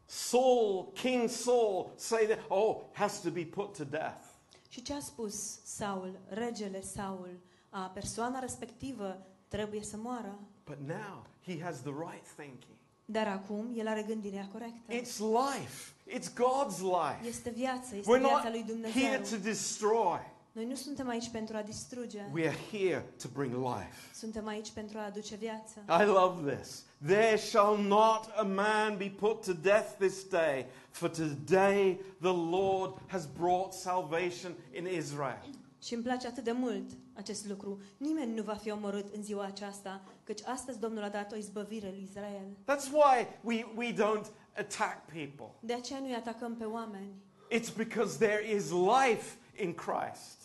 [0.05, 2.39] Saul, King Saul, say that?
[2.47, 4.21] Oh, has to be put to death.
[4.69, 10.39] Și ce a spus Saul, regele Saul, a persoana respectivă trebuie să moară.
[10.65, 12.77] But now he has the right thinking.
[13.05, 14.93] Dar acum el are gândirea corectă.
[14.93, 15.91] It's life.
[16.09, 17.27] It's God's life.
[17.27, 19.37] Este viață, este We're viața not lui here Dumnezeu.
[19.39, 20.19] to destroy.
[20.53, 22.29] Noi nu suntem aici pentru a distruge.
[22.33, 24.13] We are here to bring life.
[24.13, 25.83] Suntem aici pentru a aduce viață.
[25.87, 26.83] I love this.
[27.05, 33.01] There shall not a man be put to death this day, for today the Lord
[33.07, 35.49] has brought salvation in Israel.
[35.81, 37.81] Și îmi place atât de mult acest lucru.
[37.97, 41.89] Nimeni nu va fi omorât în ziua aceasta, căci astăzi Domnul a dat o izbăvire
[41.89, 42.45] lui Israel.
[42.65, 44.25] That's why we, we don't
[44.57, 45.51] attack people.
[45.59, 47.13] De aceea nu-i atacăm pe oameni,
[47.51, 50.42] It's because there is life in Christ.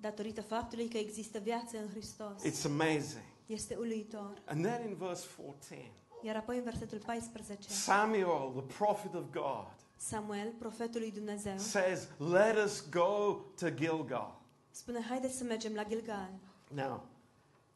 [0.00, 2.42] Datorită faptului că există viață în Hristos.
[2.46, 3.22] It's amazing.
[3.46, 4.42] Este uluitor.
[4.44, 5.90] And then in verse 14,
[6.22, 12.08] Iar apoi în versetul 14, Samuel, the prophet of God, Samuel, profetul lui Dumnezeu, says,
[12.18, 14.40] Let us go to Gilgal.
[14.70, 16.30] spune, haideți să mergem la Gilgal.
[16.74, 17.06] Now,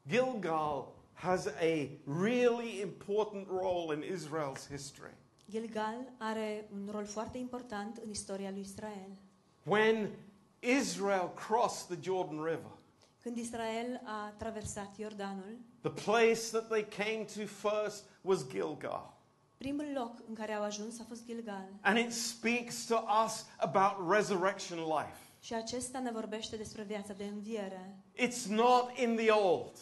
[0.09, 1.89] Gilgal has a
[2.23, 5.15] really important role in Israel's history.
[5.51, 9.11] Gilgal are un rol foarte important în istoria lui Israel.
[9.67, 10.11] When
[10.65, 12.71] Israel crossed the Jordan River,
[13.23, 19.13] Când Israel a traversat Iordanul, the place that they came to first was Gilgal.
[19.57, 21.69] primul loc în care au ajuns a fost Gilgal.
[21.81, 25.17] And it speaks to us about resurrection life.
[25.41, 27.97] Și acesta ne vorbește despre viața de înviere.
[28.17, 29.73] It's not in the old.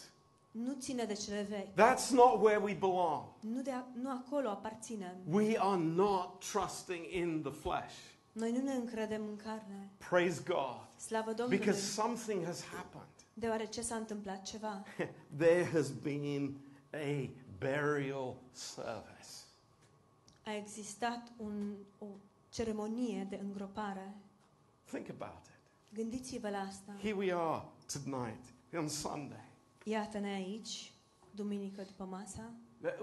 [0.51, 1.71] Nu ține de cele vechi.
[1.73, 3.23] That's not where we belong.
[3.39, 5.15] Nu, de a, nu acolo aparținem.
[5.29, 7.93] We are not trusting in the flesh.
[8.33, 9.89] Noi nu ne încredem în carne.
[10.09, 10.87] Praise God.
[10.97, 11.57] Slavă Domnului!
[11.57, 13.07] Because something has happened.
[13.33, 14.83] Deoarece s-a întâmplat ceva.
[15.37, 16.57] There has been
[16.91, 19.29] a burial service.
[20.45, 22.05] A existat un, o
[22.49, 24.15] ceremonie de îngropare.
[24.83, 25.95] Think about it.
[25.95, 26.95] Gândiți-vă la asta.
[27.01, 27.63] Here we are
[28.03, 28.43] tonight
[28.77, 29.45] on Sunday.
[29.83, 30.93] Iată-ne aici,
[31.31, 32.51] duminică după masa.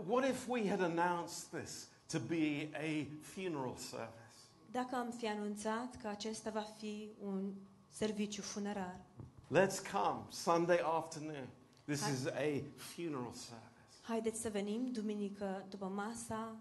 [0.06, 4.19] What if we had announced this to be a funeral service?
[4.70, 7.52] Dacă am fi anunțat că acesta va fi un
[7.88, 9.00] serviciu funerar,
[9.52, 11.48] Let's come Sunday afternoon.
[11.84, 12.12] This Hi.
[12.12, 13.66] is a funeral service.
[14.02, 16.56] haideți să venim duminică după masa,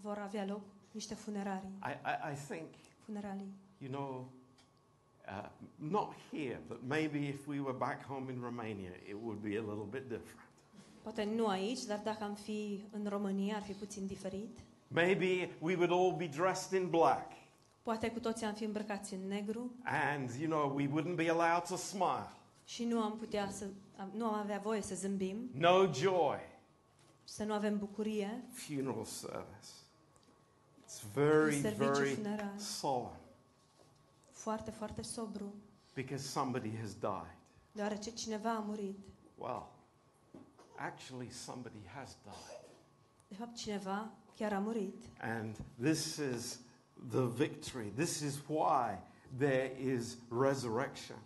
[0.00, 1.78] vor avea loc niște funerarii.
[1.82, 2.68] I, I, I think,
[3.04, 3.52] Funeralii.
[3.78, 4.28] you know,
[5.28, 5.48] uh,
[5.90, 9.60] not here, but maybe if we were back home in Romania, it would be a
[9.60, 10.40] little bit different.
[11.02, 14.58] Poate nu aici, dar dacă am fi în România, ar fi puțin diferit.
[14.94, 17.32] Maybe we would all be dressed in black
[17.82, 21.62] Poate cu toții am fi îmbrăcați în negru and, you know, we wouldn't be allowed
[21.68, 22.28] to smile.
[22.64, 23.66] și nu am putea să,
[24.12, 26.38] nu am avea voie să zâmbim, No joy.
[27.24, 28.44] să nu avem bucurie.
[28.52, 29.68] Funeral service.
[30.86, 32.18] It's very, very
[32.58, 33.18] solemn
[34.30, 35.54] Foarte, foarte sobru,
[35.94, 37.36] because somebody has died.
[37.72, 38.98] deoarece cineva a murit.
[39.38, 39.66] Well,
[40.76, 42.62] actually, somebody has died.
[43.34, 45.02] De fapt, cineva chiar a murit.
[45.20, 46.60] And this is
[47.10, 47.92] the victory.
[47.96, 48.98] This is why
[49.38, 51.16] there is resurrection.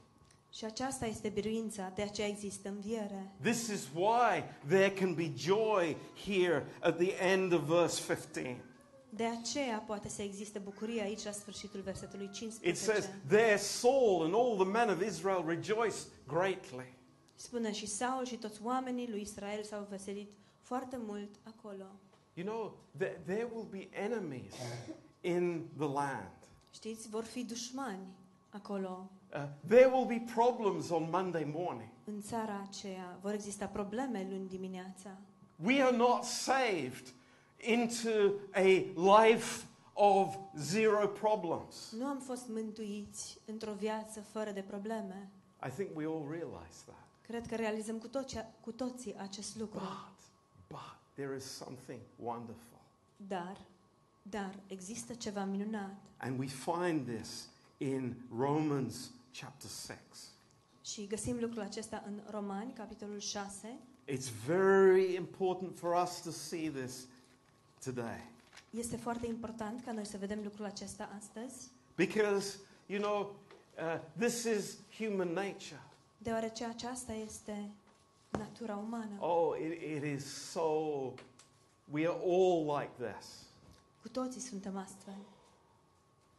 [0.53, 3.33] Și aceasta este biruința, de aceea există înviere.
[3.43, 8.65] This is why there can be joy here at the end of verse 15.
[9.11, 12.85] De aceea poate să existe bucurie aici la sfârșitul versetului It 15.
[12.85, 16.95] says, There Saul and all the men of Israel rejoiced greatly.
[17.35, 20.31] Spune și Saul și toți oamenii lui Israel s-au veselit
[20.69, 21.85] foarte mult acolo.
[22.35, 24.55] You know, there, there will be enemies
[25.21, 26.37] in the land.
[26.71, 28.07] Știți, vor fi dușmani
[28.49, 31.89] acolo Uh, there will be problems on Monday morning.
[32.05, 33.19] în țara aceea.
[33.21, 35.11] Vor exista probleme luni dimineața.
[35.65, 37.15] We are not saved
[37.59, 38.93] into a
[39.25, 41.93] life of zero problems.
[41.99, 45.31] Nu am fost mântuiți într-o viață fără de probleme.
[45.67, 47.07] I think we all realize that.
[47.23, 49.79] Cred că realizăm cu, toți, cu toții acest lucru.
[49.79, 50.18] But,
[50.69, 52.79] but there is something wonderful.
[53.17, 53.61] Dar,
[54.23, 55.97] dar există ceva minunat.
[56.17, 59.99] And we find this in Romans chapter 6.
[60.85, 63.79] Și găsim lucrul acesta în Romani, capitolul 6.
[64.09, 67.07] It's very important for us to see this
[67.85, 68.31] today.
[68.71, 73.37] Este foarte important ca noi să vedem lucrul acesta astăzi, Because, you know,
[73.79, 75.81] uh, this is human nature.
[76.19, 77.71] deoarece aceasta este
[78.31, 79.17] natura umană.
[79.19, 80.63] Oh, it, it is so,
[81.91, 83.47] we are all like this.
[84.03, 85.17] Cu toții suntem astfel.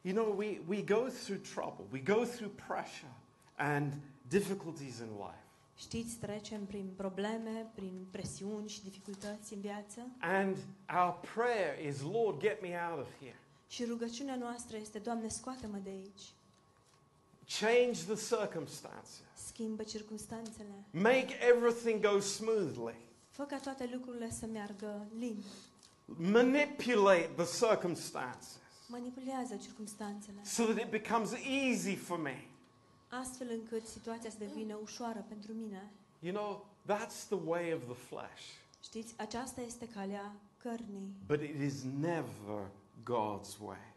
[0.02, 3.14] You know, we, we go through trouble, we go through pressure
[3.56, 3.94] and
[4.28, 5.44] difficulties in life.
[5.76, 10.58] Știți, trecem prin probleme, prin presiuni și dificultăți în viață And
[10.98, 13.36] our prayer is, Lord, get me out of here.
[13.68, 16.22] și rugăciunea noastră este, Doamne, scoate-mă de aici.
[17.58, 19.22] Change the circumstances.
[19.48, 20.84] Schimbă circumstanțele.
[20.92, 22.96] Make everything go smoothly.
[23.30, 25.44] Fă ca toate lucrurile să meargă lin.
[26.06, 28.58] Manipulate the circumstances
[28.88, 32.46] Manipulează circumstanțele, so that it becomes easy for me.
[33.08, 35.92] astfel încât situația să devină ușoară pentru mine.
[36.20, 38.44] You know, that's the way of the flesh.
[38.84, 42.70] Știți, aceasta este calea cărnii, But it is never
[43.04, 43.89] God's way.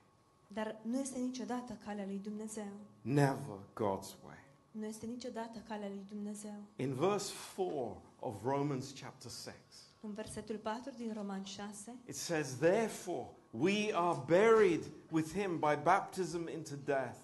[0.52, 2.72] Dar nu este niciodată calea lui Dumnezeu.
[3.02, 4.38] Never God's way.
[4.70, 6.62] Nu este niciodată calea lui Dumnezeu.
[6.76, 9.52] In verse 4 of Romans chapter 6,
[10.00, 15.76] În versetul 4 din Roman 6, it says, Therefore, we are buried with him by
[15.82, 17.16] baptism into death,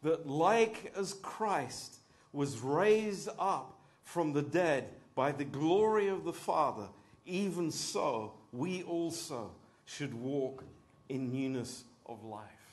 [0.00, 1.94] that like as Christ
[2.30, 4.84] was raised up from the dead
[5.14, 6.88] by the glory of the Father,
[7.24, 9.50] even so we also
[9.84, 10.64] should walk
[11.08, 12.63] in newness of life.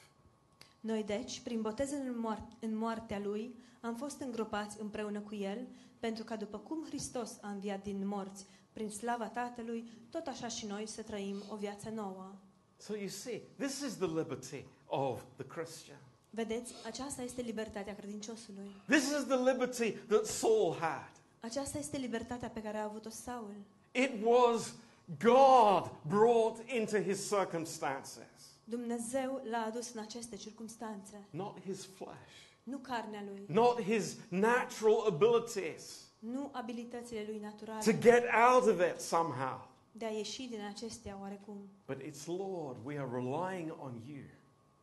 [0.82, 5.68] Noi deci, prin botezul în, moar- în moartea lui, am fost îngropați împreună cu el,
[6.00, 10.66] pentru ca după cum Hristos a înviat din morți prin slava Tatălui, tot așa și
[10.66, 12.36] noi să trăim o viață nouă.
[12.78, 15.98] So you see, this is the liberty of the Christian.
[16.30, 18.76] Vedeți, aceasta este libertatea credinciosului.
[18.88, 21.12] This is the liberty that Saul had.
[21.40, 23.56] Aceasta este libertatea pe care a avut-o Saul.
[23.92, 24.74] It was
[25.20, 32.32] God brought into his circumstances, Dumnezeu l-a adus în aceste circunstanțe, not his flesh,
[32.64, 38.80] nu carnea lui, not his natural abilities nu abilitățile lui to naturale, get out of
[38.94, 39.68] it somehow.
[39.92, 41.58] de a ieși din acestea oarecum.
[41.86, 44.24] But it's Lord, we are relying on you.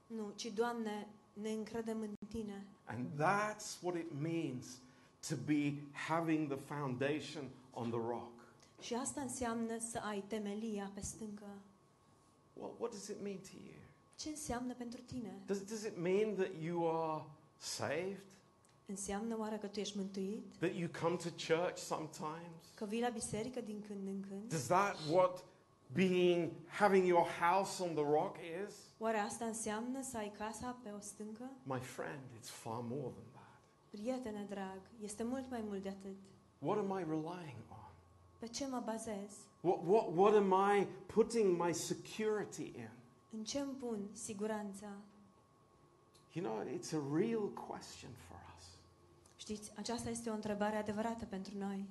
[0.06, 2.66] Nu, ci, Doamne, ne încredem în Tine.
[2.84, 4.64] And that's what it means
[5.28, 5.72] to be
[6.08, 8.30] having the foundation on the rock.
[8.80, 11.46] Și asta înseamnă să ai temelia pe stâncă.
[12.58, 13.78] Well, what does it mean to you?
[14.16, 15.42] Ce înseamnă pentru tine?
[15.46, 17.24] Does, does it mean that you are
[17.56, 18.22] saved?
[18.86, 20.54] Înseamnă oare că tu ești mântuit?
[20.58, 22.60] That you come to church sometimes?
[22.74, 24.48] Că vii la biserică din când în când?
[24.48, 25.44] Does that what
[25.92, 28.74] being having your house on the rock is?
[28.98, 31.50] Oare asta înseamnă să ai casa pe o stâncă?
[31.62, 33.60] My friend, it's far more than that.
[33.90, 36.16] Prietene drag, este mult mai mult de atât.
[36.58, 37.77] What am I relying on?
[38.38, 39.30] Pe ce mă bazez?
[39.60, 42.90] What, what, what am I putting my security in?
[43.36, 44.86] În ce îmi pun siguranța?
[46.32, 48.64] You know, it's a real question for us.
[49.36, 51.84] Știți, aceasta este o întrebare adevărată pentru noi.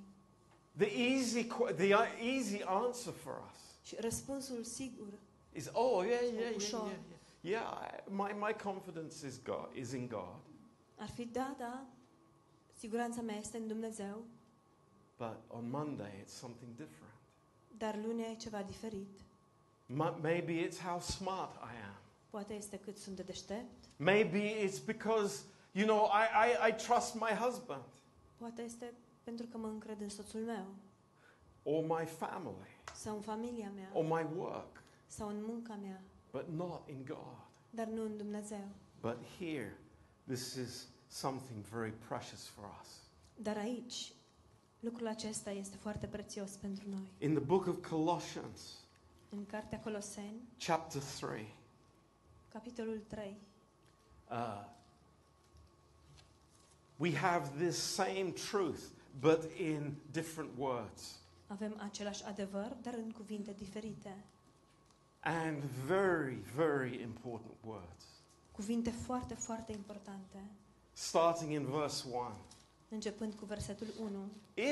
[0.76, 5.06] The easy, que- the uh, easy answer for us Și răspunsul sigur
[5.52, 6.86] is, oh yeah, yeah, yeah, yeah, Ușor.
[6.86, 6.98] yeah.
[7.40, 10.40] Yeah, I- my, my confidence is God is in God.
[10.96, 11.86] ar fi da, da,
[12.78, 14.22] siguranța mea este în Dumnezeu,
[15.18, 17.12] But on Monday, it's something different.
[17.78, 19.20] dar lunea e ceva diferit.
[20.20, 21.96] Maybe it's how smart I am.
[22.30, 27.14] Poate este cât sunt de deștept, Maybe it's because, you know, I, I, I trust
[27.14, 27.82] my husband
[28.36, 28.92] poate este
[29.24, 30.66] pentru că mă încred în soțul meu,
[31.62, 36.48] or my family sau în familia mea, or my work, sau în munca mea, but
[36.48, 37.36] not in God.
[37.70, 38.68] dar nu în Dumnezeu.
[39.00, 39.78] But here,
[40.26, 42.88] this is something very precious for us.
[43.34, 44.12] Dar aici,
[44.80, 47.08] lucrul acesta este foarte prețios pentru noi.
[47.18, 48.60] In the book of Colossians,
[49.30, 51.54] În Cartea Coloseni, chapter 3,
[52.52, 53.36] capitolul 3,
[54.30, 54.64] uh,
[56.96, 58.80] we have this same truth,
[59.20, 61.18] but in different words.
[61.46, 64.24] avem același adevăr, dar în cuvinte diferite.
[65.20, 68.04] And very, very important words.
[68.52, 70.44] Cuvinte foarte, foarte importante.
[70.92, 72.30] Starting in verse 1.
[72.88, 74.10] Începând cu versetul 1.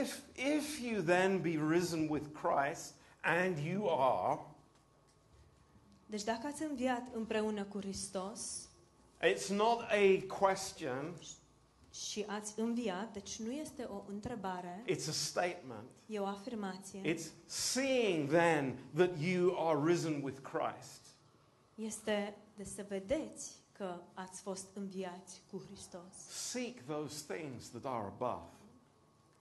[0.00, 0.18] If,
[0.56, 4.40] if you then be risen with Christ, and you are,
[6.06, 8.68] Deci dacă ați înviat împreună cu Hristos
[9.22, 11.14] it's not a question,
[11.92, 15.84] și ați înviat, deci nu este o întrebare, it's a statement.
[16.06, 21.00] e o afirmație, It's seeing then that you are risen with Christ.
[21.74, 26.14] este de să vedeți că ați fost înviați cu Hristos.
[26.28, 28.50] Seek those things that are above,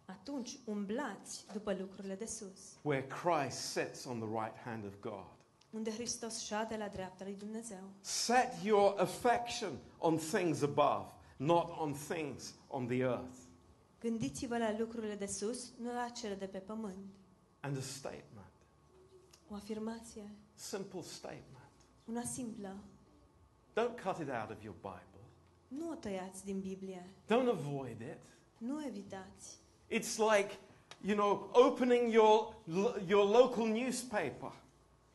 [0.06, 5.26] Atunci umblați după lucrurile de sus, where Christ sits on the right hand of God.
[5.70, 7.84] unde Hristos șade la dreapta lui Dumnezeu.
[8.00, 13.38] Set your affection on things above, not on things on the earth.
[14.00, 17.14] Gândiți-vă la lucrurile de sus, nu la cele de pe pământ.
[17.60, 18.52] And a statement,
[19.50, 21.72] O afirmație, simple statement.
[22.06, 22.76] una simplă.
[23.76, 25.24] Don't cut it out of your Bible.
[25.68, 27.10] Nu o tăiați din Biblie.
[27.26, 28.22] Don't avoid it.
[28.58, 29.58] Nu evitați.
[29.90, 30.58] It's like,
[31.02, 32.56] you know, opening your,
[33.08, 34.52] your local newspaper.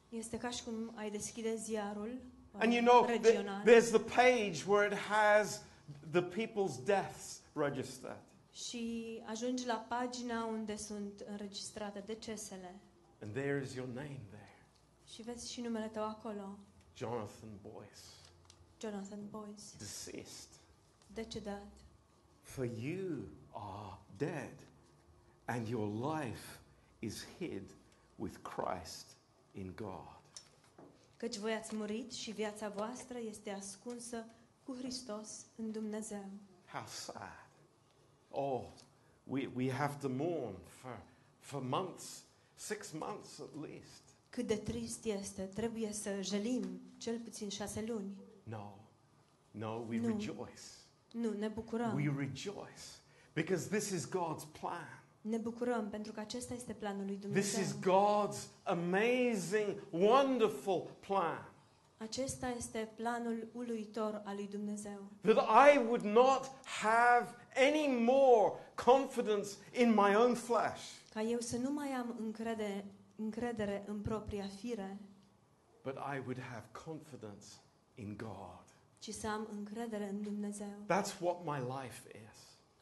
[0.09, 2.11] Este ca și cum ai deschide ziarul
[2.53, 5.63] uh, And you know, regional th- there's the page where it has
[6.11, 8.17] the people's deaths registered.
[8.53, 12.81] și ajungi la pagina unde sunt înregistrate decesele
[13.23, 14.67] And there is your name there
[15.07, 16.59] și vezi și numele tău acolo.
[16.97, 18.01] Jonathan Boyce,
[18.81, 20.49] Jonathan Boyce, deceased.
[21.15, 21.73] decedat.
[22.43, 24.55] For you are dead,
[25.47, 26.59] and your life
[26.99, 27.71] is hid
[28.17, 29.17] with Christ
[29.53, 30.19] in God.
[31.17, 34.25] Căci voi ați murit și viața voastră este ascunsă
[34.65, 36.25] cu Hristos în Dumnezeu.
[36.73, 37.47] How sad.
[38.31, 38.65] Oh,
[39.25, 41.01] we, we have to mourn for,
[41.39, 42.23] for months,
[42.55, 44.03] six months at least.
[44.31, 48.17] Cât de trist este, trebuie să jălim cel puțin șase luni.
[48.51, 48.79] No,
[49.51, 50.07] no, we No.
[50.07, 50.63] rejoice.
[51.13, 51.95] Nu, ne bucurăm.
[51.95, 52.83] We rejoice
[53.33, 55.03] because this is God's plan.
[55.21, 57.63] Ne bucurăm pentru că acesta este planul lui This Dumnezeu.
[57.63, 61.45] is God's amazing, wonderful plan.
[61.97, 64.99] Acesta este planul uluitor al lui Dumnezeu.
[65.21, 65.37] That
[65.75, 66.51] I would not
[66.83, 68.53] have any more
[68.85, 70.81] confidence in my own flesh,
[71.13, 72.85] Ca eu să nu mai am încredere,
[73.17, 74.99] încredere în propria fire,
[75.83, 77.45] but I would have confidence
[78.01, 78.65] in God.
[78.99, 80.85] ci să am încredere în Dumnezeu.
[80.89, 82.39] That's what my life is.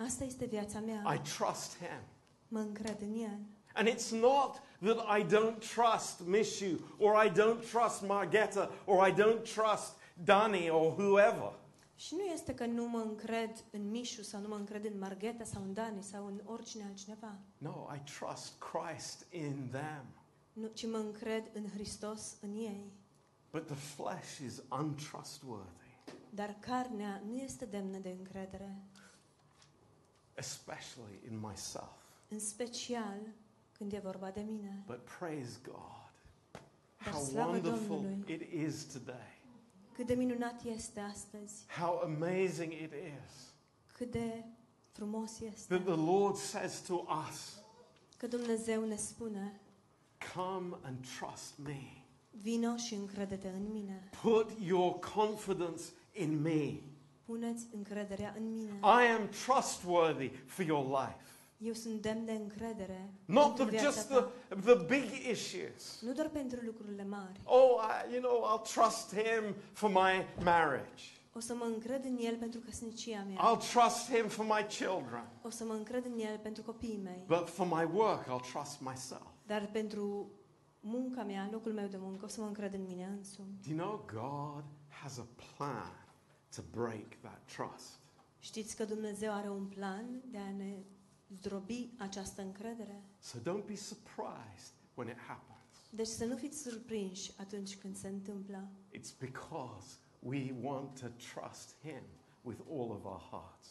[0.07, 1.15] Asta este viața mea.
[1.15, 2.01] I trust Him.
[2.49, 3.39] Mă încred în El.
[3.75, 9.13] And it's not that I don't trust Mishu or I don't trust Margetta or I
[9.13, 11.53] don't trust Danny or whoever.
[11.97, 15.45] Și nu este că nu mă încred în Mișu sau nu mă încred în Margheta
[15.45, 20.05] sau în Dani sau în oricine altcineva, No, I trust Christ in them.
[20.53, 22.93] nu, ci mă încred în Hristos în ei.
[23.51, 25.87] But the flesh is untrustworthy,
[26.31, 28.77] Dar carnea nu este demnă de încredere,
[30.35, 31.97] especially in myself.
[32.29, 33.19] în special
[33.73, 34.83] când e vorba de mine.
[34.87, 36.11] But praise God.
[37.05, 38.25] Dar How slavă wonderful Domnului.
[38.35, 39.37] it is today.
[39.93, 43.53] Cât de minunat este astăzi, How amazing it is
[43.93, 44.45] cât de
[44.93, 46.95] frumos that este the Lord says to
[47.29, 47.63] us,
[48.17, 49.61] că Dumnezeu ne spune,
[50.35, 51.98] Come and trust me.
[52.43, 55.83] Vino și încredete în mine, Put your confidence
[56.13, 56.73] in me.
[57.25, 58.73] puneți încrederea în mine.
[58.83, 61.17] I am trustworthy for your life.
[61.59, 64.31] Eu sunt demn de încredere Not pentru the, viața just ta.
[64.49, 66.01] the, the big issues.
[66.01, 67.41] Nu doar pentru lucrurile mari.
[67.45, 67.81] Oh,
[68.11, 71.03] I, you know, I'll trust him for my marriage.
[71.33, 73.37] O să mă încred în El pentru căsnicia mea.
[73.37, 75.29] I'll trust him for my children.
[75.43, 77.25] O să mă încred în El pentru copiii mei.
[77.27, 79.27] But for my work, I'll trust myself.
[79.47, 80.31] Dar pentru
[80.81, 83.59] munca mea, locul meu de muncă, o să mă încred în mine însumi.
[83.67, 85.27] Do you know God has a
[85.57, 86.07] plan
[86.57, 87.99] to break that trust?
[88.39, 90.83] Știți că Dumnezeu are un plan de a ne
[91.29, 93.03] zdrobi această încredere?
[93.19, 95.57] So don't be surprised when it happens.
[95.91, 98.69] Deci să nu fiți surprinși atunci când se întâmplă.
[98.93, 102.03] It's because we want to trust him
[102.43, 103.67] with all of our hearts.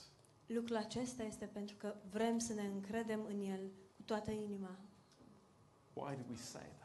[0.46, 3.60] Lucrul acesta este pentru că vrem să ne încredem în El
[3.96, 4.80] cu toată inima.
[5.94, 6.77] Why do we say that?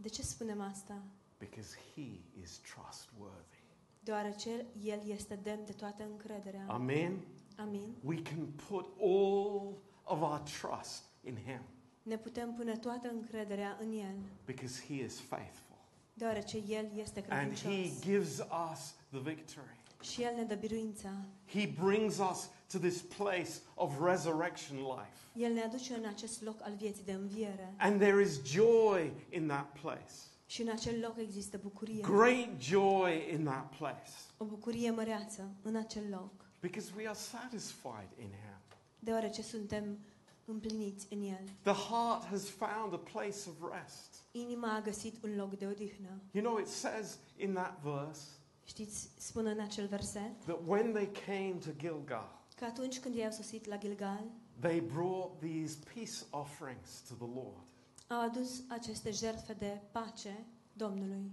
[0.00, 1.02] De ce spunem asta?
[1.38, 3.62] Because he is trustworthy.
[4.00, 6.64] Deoarece El este demn de toată încrederea.
[6.68, 7.24] Amen.
[7.56, 7.94] Amin.
[8.04, 11.60] We can put all of our trust in him
[12.02, 15.76] Ne putem pune toată încrederea în El, because he is faithful.
[16.14, 17.74] deoarece El este credincios.
[17.74, 19.79] And he gives us the victory.
[20.00, 21.12] Și El ne dă biruința.
[21.46, 25.18] He brings us to this place of resurrection life.
[25.34, 27.74] El ne aduce în acest loc al vieții de înviere.
[27.78, 30.12] And there is joy in that place.
[30.46, 32.00] Și în acel loc există bucurie.
[32.00, 34.10] Great joy in that place.
[34.36, 36.32] O bucurie măreață în acel loc.
[36.60, 38.60] Because we are satisfied in him.
[38.98, 39.98] Deoarece suntem
[40.44, 41.44] împliniți în El.
[41.62, 44.22] The heart has found a place of rest.
[44.30, 46.20] Inima a găsit un loc de odihnă.
[46.30, 48.22] You know, it says in that verse
[48.70, 53.24] Știți, spune în acel verset, that when they came to Gilgal, că atunci când ei
[53.24, 54.24] au sosit la Gilgal,
[54.60, 57.64] they brought these peace offerings to the Lord.
[58.08, 61.30] au adus aceste jertfe de pace Domnului.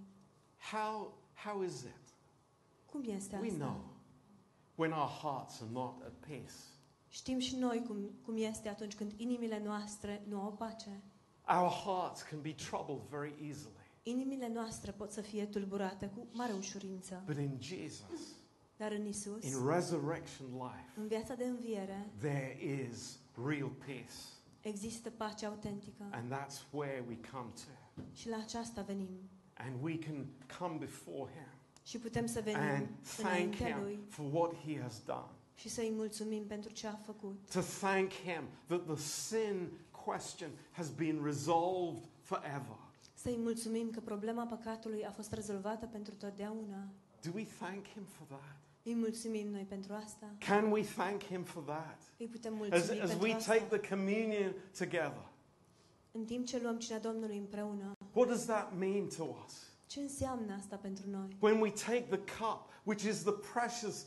[0.72, 2.14] How, how is it?
[2.86, 3.58] Cum este We asta?
[3.64, 3.86] know
[4.76, 6.54] when our hearts are not at peace.
[7.08, 11.02] Știm și noi cum, cum este atunci când inimile noastre nu au pace.
[11.48, 13.77] Our hearts can be troubled very easily.
[14.10, 17.24] Inimile noastre pot să fie tulburate cu mare ușurință.
[17.26, 18.20] But in Jesus,
[18.78, 22.58] Dar în Isus, in resurrection life, în viața de înviere, there
[22.90, 24.18] is real peace.
[24.62, 26.04] există pace autentică.
[26.12, 28.02] And that's where we come to.
[28.14, 29.10] Și la aceasta venim.
[29.54, 30.26] And we can
[30.60, 31.52] come before Him.
[31.84, 32.88] Și putem să venim and
[33.18, 35.30] thank înaintea Him Lui for what He has done.
[35.56, 37.50] și să-i mulțumim pentru ce a făcut.
[37.52, 39.70] To thank Him that the sin
[40.06, 42.78] question has been resolved forever.
[43.28, 46.88] Să-i mulțumim că problema păcatului a fost rezolvată pentru totdeauna.
[47.22, 48.56] Do we thank Him for that?
[48.84, 50.36] Îi mulțumim noi pentru asta.
[50.40, 52.02] Can we thank Him for that?
[52.18, 53.54] Îi putem As, mulțumi as pentru we asta.
[53.54, 55.26] take the communion together,
[56.12, 59.54] În timp ce luăm cinea Domnului împreună, what does that mean to us?
[59.88, 61.38] ce înseamnă asta pentru noi?
[61.40, 64.06] When we take the cup, which is the precious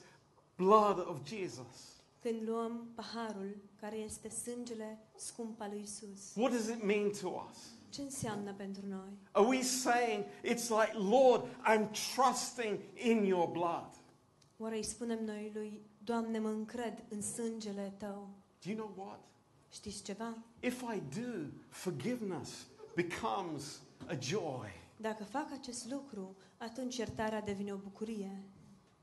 [0.57, 6.69] blood of Jesus, Când luăm paharul, care este sângele scump al lui Isus, what does
[6.69, 7.79] it mean to us?
[7.91, 9.19] Ce înseamnă pentru noi?
[9.31, 13.89] Are we saying, it's like, Lord, I'm trusting in your blood?
[14.57, 18.29] Oare îi spunem noi lui, Doamne, mă încred în sângele Tău?
[18.65, 19.21] Do you know what?
[19.69, 20.37] Știți ceva?
[20.61, 24.69] If I do, forgiveness becomes a joy.
[24.97, 28.43] Dacă fac acest lucru, atunci iertarea devine o bucurie.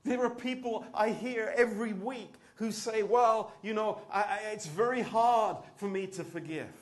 [0.02, 4.66] There are people I hear every week who say, well, you know, I, I, it's
[4.66, 6.72] very hard for me to forgive.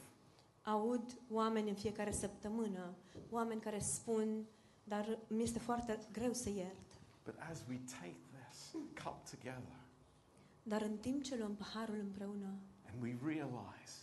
[0.69, 2.95] Aud oameni în fiecare săptămână,
[3.31, 4.45] oameni care spun,
[4.85, 7.01] dar mi este foarte greu să iert.
[7.25, 8.71] But as we take this
[9.05, 9.77] cup together
[10.63, 12.55] Dar în timp ce luăm paharul împreună
[12.93, 13.95] and we realize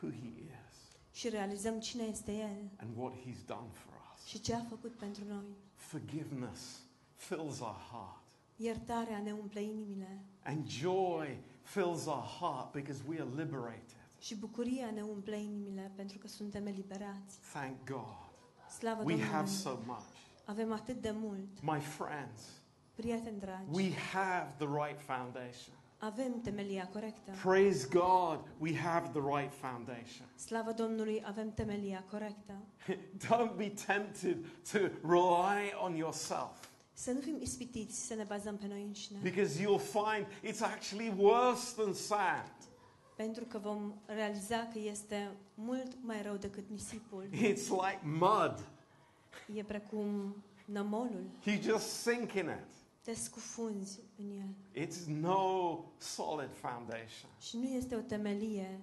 [0.00, 0.76] who He is
[1.12, 4.92] și realizăm cine este El and what He's done for us, și ce a făcut
[4.92, 6.80] pentru noi, forgiveness
[7.14, 8.26] fills our heart.
[8.56, 13.97] iertarea ne umple inimile And joy fills our heart because we are liberated.
[14.18, 17.38] Și bucuria ne umple inimile pentru că suntem eliberați.
[17.52, 18.16] Thank God.
[18.78, 20.02] Slavă We have so much.
[20.44, 22.42] Avem atât de mult, My friends,
[22.94, 23.64] prieteni dragi.
[23.70, 25.74] we have the right foundation.
[26.00, 27.32] Avem temelia corectă.
[27.42, 30.26] Praise God, we have the right foundation.
[30.34, 32.52] Slavă Domnului, avem temelia corectă.
[33.26, 34.36] Don't be tempted
[34.72, 39.60] to rely on yourself Să nu fim ispitiți să ne bazăm pe noi înșine, because
[39.62, 42.52] you'll find it's actually worse than sand.
[43.18, 47.24] Pentru că vom realiza că este mult mai rău decât nisipul.
[47.52, 48.66] It's like mud.
[49.54, 51.24] E precum nămolul.
[51.44, 52.74] You just sink in it.
[53.02, 54.84] Te scufunzi în el.
[54.86, 58.80] It's no solid foundation, Și nu este o temelie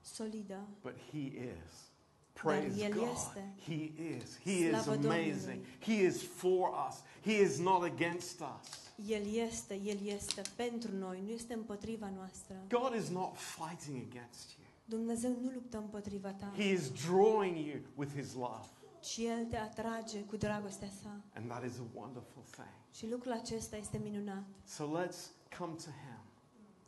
[0.00, 0.68] solidă.
[0.82, 1.88] but He is.
[2.32, 3.08] Praise El God.
[3.14, 3.54] este.
[3.66, 4.38] He is.
[4.44, 5.36] He is Slavă amazing.
[5.40, 5.66] Domnului.
[5.80, 6.96] He is for us.
[7.24, 8.89] He is not against us.
[9.08, 12.54] El este, El este pentru noi, nu este împotriva noastră.
[12.68, 14.66] God is not fighting against you.
[14.84, 18.66] Dumnezeu nu luptă împotriva ta, He is drawing you with His love.
[19.00, 21.20] ci El te atrage cu dragostea sa.
[21.34, 22.68] And that is a wonderful thing.
[22.94, 24.44] Și lucrul acesta este minunat.
[24.66, 25.18] So let's
[25.58, 26.18] come to Him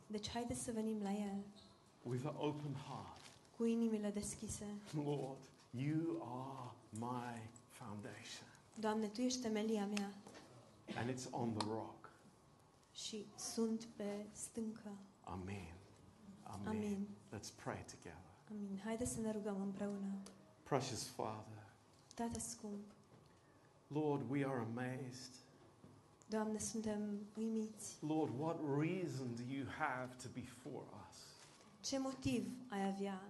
[0.07, 1.43] Deci haideți să venim la El
[2.03, 3.21] with an open heart.
[3.57, 4.65] cu inimile deschise.
[5.05, 5.37] Lord,
[5.69, 8.47] you are my foundation.
[8.79, 10.13] Doamne, Tu ești temelia mea
[10.97, 12.02] And it's on the rock.
[12.93, 14.91] Și sunt pe stâncă.
[15.23, 15.75] Amen.
[16.43, 16.67] Amen.
[16.67, 17.07] Amin.
[17.35, 18.31] Let's pray together.
[18.51, 18.81] Amin.
[18.83, 20.13] Haideți să ne rugăm împreună.
[20.63, 21.63] Precious Father,
[22.15, 22.93] Tată scump,
[23.87, 25.33] Lord, we are amazed.
[26.29, 27.97] Doamne, suntem uimiți.
[28.07, 31.17] Lord, what reason do you have to be for us?
[31.81, 33.21] Ce motiv ai avea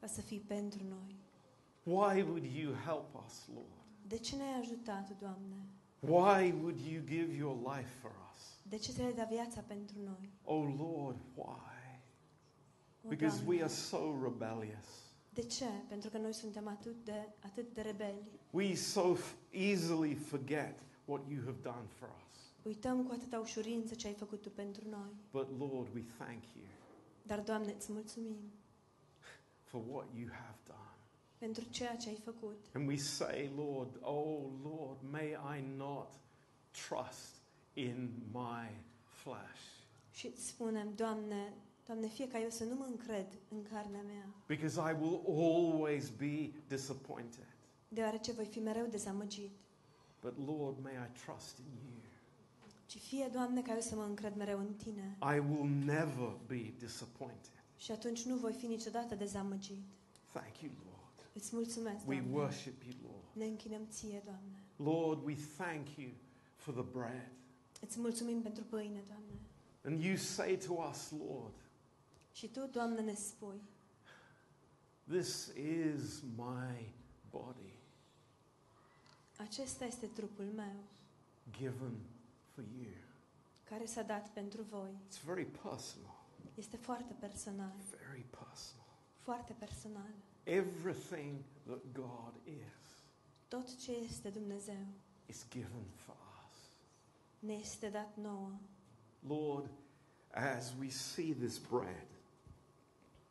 [0.00, 1.14] ca să fii pentru noi?
[1.82, 3.84] Why would you help us, Lord?
[4.08, 5.56] De ce ne-ai ajutat, Doamne?
[6.00, 8.25] Why would you give your life for us?
[8.68, 10.30] De ce ți-ai viața pentru noi?
[10.44, 12.00] Oh Lord, why?
[13.02, 14.86] Oh, because we are so rebellious.
[15.32, 15.68] De ce?
[15.88, 18.22] Pentru că noi suntem atât de, atât de rebeli.
[18.50, 19.16] We so
[19.50, 22.38] easily forget what you have done for us.
[22.62, 25.10] Uităm cu atâta ușurință ce ai făcut Tu pentru noi.
[25.30, 26.64] But Lord, we thank you
[27.22, 28.36] Dar, Doamne, îți mulțumim
[29.62, 30.94] for what you have done.
[31.38, 32.64] pentru ceea ce ai făcut.
[32.74, 36.12] And we say, Lord, oh Lord, may I not
[36.70, 37.35] trust
[37.76, 38.70] in my
[39.04, 39.60] flesh.
[40.12, 41.52] Și spunem, Doamne,
[41.86, 46.08] Doamne, fie ca eu să nu mă încred în carnea mea, Because I will always
[46.10, 47.46] be disappointed.
[47.88, 49.50] deoarece voi fi mereu dezamăgit.
[50.20, 52.00] But Lord, may I trust in you.
[52.86, 55.16] Ci fie, Doamne, ca eu să mă încred mereu în Tine.
[55.20, 57.50] I will never be disappointed.
[57.76, 59.84] Și atunci nu voi fi niciodată dezamăgit.
[60.32, 61.30] Thank you, Lord.
[61.32, 62.36] Îți mulțumesc, We Doamne.
[62.36, 63.24] worship you, Lord.
[63.32, 64.58] Ne Ție, Doamne.
[64.76, 66.10] Lord, we thank you
[66.56, 67.30] for the bread.
[67.80, 69.40] Îți mulțumim pentru pâine, Doamne.
[69.84, 71.54] And you say to us, Lord,
[72.32, 73.60] Și Tu, Doamne, ne spui,
[75.08, 76.92] this is my
[77.30, 77.74] body
[79.36, 80.74] acesta este trupul meu,
[81.58, 81.98] given
[82.54, 82.92] for you.
[83.64, 84.90] care s-a dat pentru voi.
[85.08, 86.24] It's very personal,
[86.54, 87.72] Este foarte personal,
[88.08, 88.86] very personal.
[89.18, 90.10] foarte personal.
[90.44, 93.04] Everything that God is
[93.48, 94.86] Tot ce este Dumnezeu
[95.26, 96.15] is given for us.
[97.38, 98.52] Ne este dat nouă.
[99.26, 99.70] Lord,
[100.30, 102.06] as we see this bread,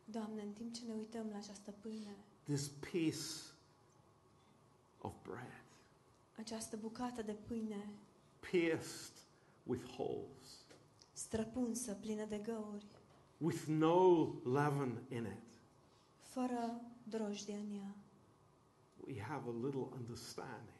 [0.06, 3.28] Doamne, în timp ce ne uităm la această pâine, this piece
[5.01, 5.64] of bread,
[6.38, 7.89] această bucată de pâine
[8.39, 9.14] pierced
[9.64, 10.66] with holes,
[11.14, 12.86] străpunsă, plină de găuri,
[13.38, 15.43] with no leaven in it,
[16.20, 17.95] fără drojdie în ea,
[19.08, 20.74] we have a little understanding.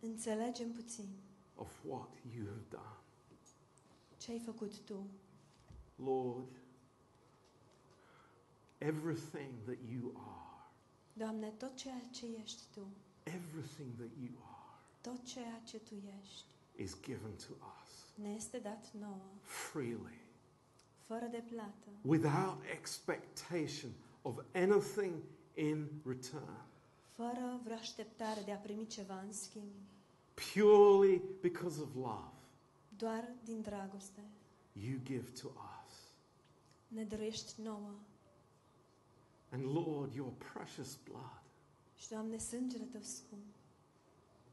[0.00, 1.08] Înțelegem puțin
[1.54, 2.96] of what you have done.
[4.18, 5.06] ce ai făcut Tu.
[5.96, 6.48] Lord,
[8.78, 10.70] everything that you are,
[11.12, 12.86] Doamne, tot ceea ce ești Tu,
[13.22, 16.44] everything that you are, tot ceea ce Tu ești,
[16.76, 17.82] is given to us
[18.14, 20.20] ne este dat nouă, freely,
[20.98, 23.90] fără de plată, without expectation
[24.22, 25.14] of anything
[25.54, 26.64] in return,
[27.14, 29.72] fără vreo așteptare de a primi ceva în schimb,
[30.34, 32.30] purely because of love.
[32.96, 34.22] doar din dragoste.
[34.72, 35.94] You give to us.
[36.88, 37.90] Ne dăruiești nouă
[39.50, 41.42] And Lord, your precious blood
[41.96, 43.42] și, Doamne, sângele Tău scump,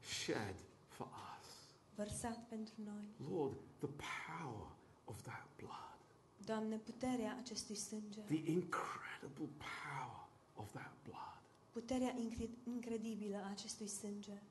[0.00, 0.54] shed
[0.88, 1.48] for us.
[1.94, 3.30] vărsat pentru noi.
[3.30, 3.88] Lord, the
[4.28, 4.66] power
[5.04, 5.96] of that blood,
[6.44, 9.48] Doamne, puterea acestui sânge, the incredible
[9.84, 14.42] power of that blood, puterea incre- incredibilă a acestui sânge,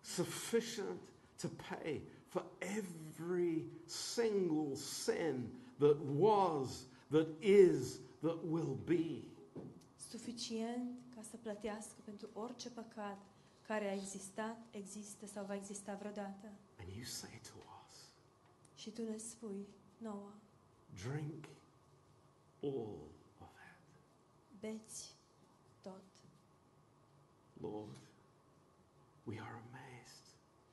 [0.00, 0.98] sufficient
[1.40, 9.22] to pay for every single sin that was, that is, that will be.
[10.10, 13.18] suficient ca să plătească pentru orice păcat
[13.66, 16.50] care a existat, există sau va exista vreodată.
[16.80, 17.96] And you say to us,
[18.74, 19.66] Și Tu ne spui
[19.98, 20.32] nouă,
[21.02, 21.44] drink
[22.62, 22.98] all
[23.40, 24.60] of it.
[24.60, 25.14] beți
[25.82, 26.02] tot.
[27.60, 27.96] Lord,
[29.24, 29.62] we are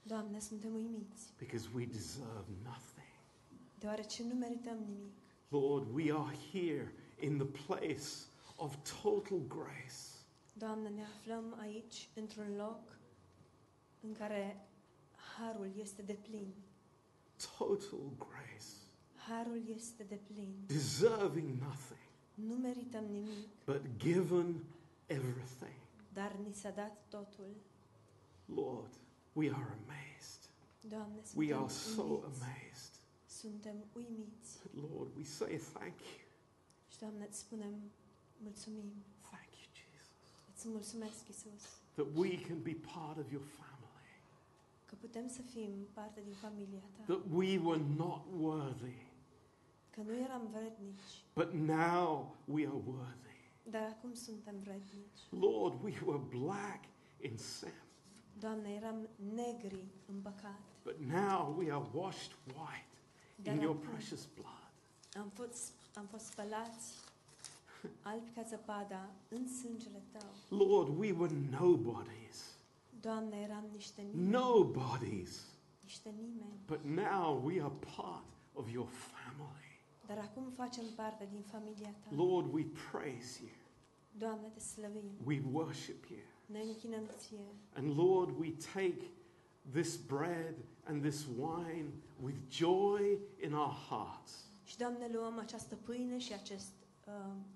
[0.08, 3.12] Doamne, suntem uimiți, because we deserve nothing.
[3.80, 5.14] deoarece nu merităm nimic.
[5.50, 8.08] Lord, we are here in the place
[8.56, 10.00] of total grace.
[10.54, 12.80] Doamne, ne aflăm aici, într-un loc
[14.02, 14.68] în care
[15.38, 16.54] harul este de plin.
[17.58, 18.66] Total grace.
[19.28, 20.54] Harul este de plin.
[20.66, 22.00] Deserving nothing,
[22.34, 24.64] Nu merităm nimic, but given
[25.06, 25.76] everything.
[26.14, 27.56] dar ni s-a dat totul.
[28.46, 28.92] Lord,
[29.40, 30.42] we are amazed.
[30.94, 32.94] Doamne, We are so amazed.
[33.26, 34.52] Suntem uimiți.
[34.64, 36.26] But Lord, we say thank you.
[36.92, 37.74] Și, Doamne, îți spunem
[38.38, 38.90] mulțumim.
[39.30, 40.10] Thank you, Jesus.
[40.56, 41.64] Îți mulțumesc, Isus,
[41.94, 44.12] That we can be part of your family.
[44.86, 47.04] că putem să fim parte din familia Ta.
[47.14, 48.98] That we were not worthy,
[49.90, 53.40] Că nu eram vrednici, but now we are worthy.
[53.64, 55.20] dar acum suntem vrednici.
[55.30, 56.84] Lord, we were black
[57.22, 57.74] in sin,
[58.40, 62.86] Doamne, eram negri în păcat, but now we are washed white
[63.36, 64.72] dar in your acum precious blood.
[65.16, 66.94] am fost, am fost spălați
[68.02, 70.58] albi ca zăpada în sângele Tău.
[70.58, 72.56] Lord, we were nobodies,
[73.02, 75.46] Doamne, eram niște nimeni, nobodies,
[75.84, 79.80] niște nimeni, but now we are part of your family.
[80.08, 82.16] dar acum facem parte din familia Ta.
[82.16, 83.52] Lord, we praise you,
[84.18, 86.20] Doamne, Te slăvim, we worship you.
[86.48, 87.46] Ne închinăm Ție.
[87.74, 88.98] And Lord, we take
[89.72, 91.90] this bread and this wine
[92.22, 94.46] with joy in our hearts.
[94.64, 96.72] Și, Doamne, luăm această pâine și acest
[97.08, 97.14] uh,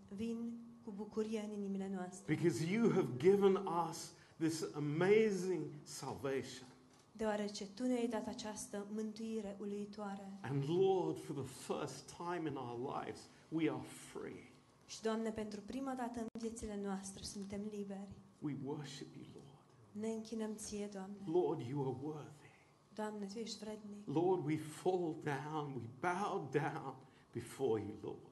[0.07, 0.51] vin
[0.83, 2.33] cu bucurie în inimile noastre.
[2.35, 3.55] Because you have given
[3.89, 6.67] us this amazing salvation.
[7.11, 10.39] Deoarece Tu ne-ai dat această mântuire uluitoare.
[10.41, 13.19] And Lord, for the first time in our lives,
[13.49, 14.51] we are free.
[14.85, 18.20] Și, Doamne, pentru prima dată în viețile noastre suntem liberi.
[18.41, 19.47] We worship you, Lord.
[19.91, 21.17] Ne închinăm Ție, Doamne.
[21.25, 22.49] Lord, you are worthy.
[22.93, 24.07] Doamne, Tu ești vrednic.
[24.07, 26.95] Lord, we fall down, we bow down
[27.31, 28.31] before you, Lord.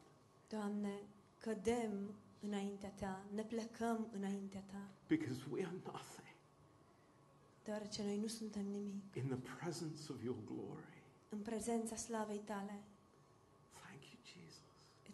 [0.50, 1.00] Doamne,
[1.38, 6.28] cădem înaintea Ta, ne plecăm înaintea Ta, Because we are nothing
[7.64, 9.16] deoarece noi nu suntem nimic.
[9.16, 11.04] in the presence of your glory.
[11.30, 12.84] În prezența slavei Tale,
[13.82, 14.64] Thank you, Jesus.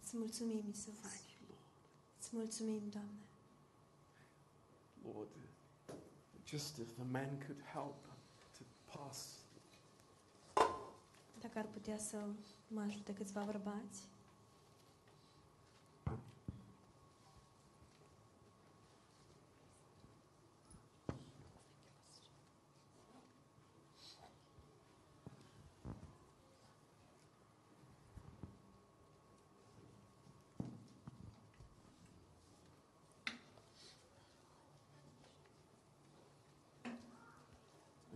[0.01, 0.99] îți mulțumim, Isus.
[0.99, 1.71] Thank you, Lord.
[2.19, 3.24] Îți mulțumim, Doamne.
[5.13, 5.27] Lord,
[6.45, 8.05] just if the men could help
[8.57, 9.45] to pass
[11.41, 12.17] Dacă ar putea să
[12.67, 14.01] mă ajute câțiva bărbați.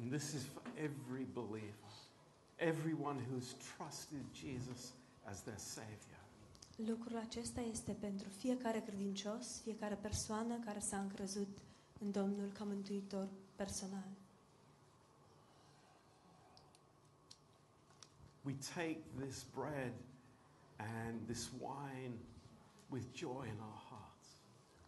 [0.09, 1.89] And this is for every believer.
[2.59, 4.91] everyone who's trusted Jesus
[5.29, 6.17] as their Savior.
[6.75, 11.57] Lucrul acesta este pentru fiecare credincios, fiecare persoană care s-a încrezut
[11.99, 14.07] în Domnul ca mântuitor personal.
[18.43, 19.93] We take this bread
[20.77, 22.13] and this wine
[22.89, 23.88] with joy in our hearts,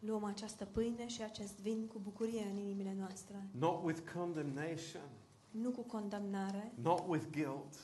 [0.05, 5.09] Luăm această pâine și acest vin cu bucurie în inimile noastre, not with condemnation,
[5.51, 7.75] nu cu condamnare, not with guilt,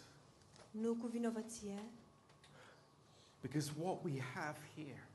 [0.72, 1.84] nu cu vinovăție,
[3.42, 5.08] because what we have here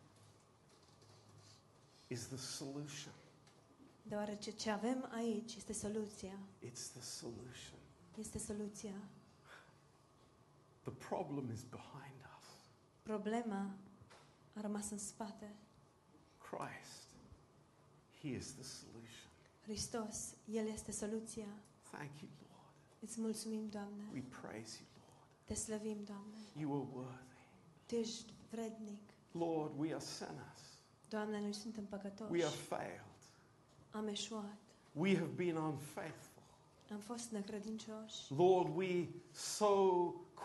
[2.07, 3.13] is the solution.
[4.03, 6.39] deoarece ce avem aici este soluția.
[6.65, 7.79] It's the solution.
[8.19, 8.95] Este soluția.
[10.83, 12.47] The problem is behind us.
[13.03, 13.71] Problema
[14.55, 15.53] a rămas în spate.
[16.57, 17.07] Christ,
[18.21, 19.31] He is the solution.
[19.63, 21.47] Hristos, El este soluția.
[21.91, 22.73] Thank you, Lord.
[23.01, 24.09] Îți mulțumim, Doamne.
[24.13, 25.45] We praise you, Lord.
[25.45, 26.39] Te slăvim, Doamne.
[26.61, 27.37] You are worthy.
[27.87, 29.01] Tu ești vrednic.
[29.33, 30.61] Lord, we are sinners.
[31.09, 32.43] Doamne, noi suntem We păcătoși.
[32.43, 33.05] have failed.
[33.91, 34.57] Am eșuat.
[34.93, 36.43] We have been unfaithful.
[36.91, 38.33] Am fost necredincioși.
[38.37, 39.75] Lord, we so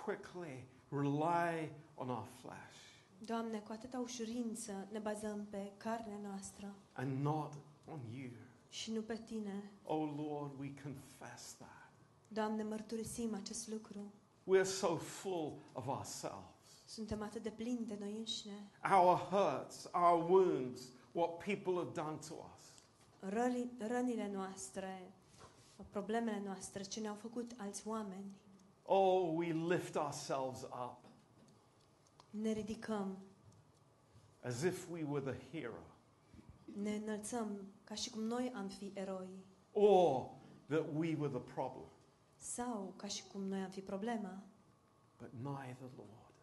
[0.05, 2.77] quickly rely on our flesh
[3.25, 7.53] Doamne, cu atâta ușurință ne bazăm pe carnea noastră and not
[7.85, 8.31] on you.
[8.69, 9.71] și nu pe Tine.
[9.83, 11.91] Oh Lord, we confess that.
[12.27, 14.13] Doamne, mărturisim acest lucru.
[14.43, 16.55] We're so full of ourselves.
[16.85, 18.69] Suntem atât de plini de noi înșine.
[18.91, 22.65] Our hurts, our wounds, what people have done to us.
[23.19, 25.13] Răli, rănile noastre,
[25.89, 28.31] problemele noastre, ce ne-au făcut alți oameni.
[28.83, 31.06] Oh, we lift ourselves up
[32.41, 33.17] Ne ridicăm,
[34.41, 35.81] as if we were the hero
[36.81, 39.27] ne înălțăm ca și cum noi am fi eroi
[39.71, 40.29] or
[40.67, 41.85] that we were the problem.
[42.35, 44.43] sau ca și cum noi am fi problema.
[45.17, 46.33] But neither, Lord,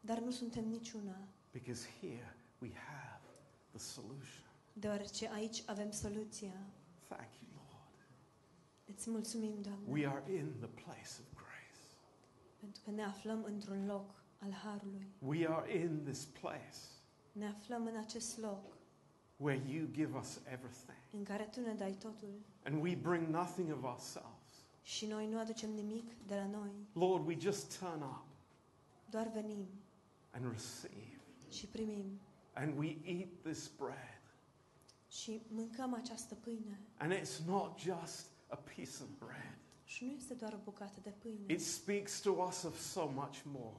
[0.00, 1.16] Dar nu suntem niciuna,
[1.52, 3.20] because here we have
[3.70, 4.46] the solution.
[4.72, 6.54] deoarece aici avem soluția.
[7.08, 8.06] Thank you, Lord.
[8.96, 11.80] Îți mulțumim, Doamne, We are in the place of grace.
[12.60, 15.06] pentru că ne aflăm într-un loc al Harului.
[15.18, 16.76] We are in this place
[17.32, 18.76] Ne aflăm în acest loc
[19.36, 20.98] where you give us everything.
[21.12, 22.34] în care Tu ne dai totul
[22.64, 24.52] And we bring nothing of ourselves.
[24.82, 28.24] și noi nu aducem nimic de la noi, Lord, we just turn up
[29.10, 29.66] doar venim
[30.30, 31.20] and receive.
[31.50, 32.20] și primim
[32.52, 34.20] And we eat this bread.
[35.08, 36.80] și mâncăm această pâine.
[36.96, 41.10] And it's not just a piece of bread, Și nu este doar o bucată de
[41.18, 43.76] pâine, it speaks to us of so much more.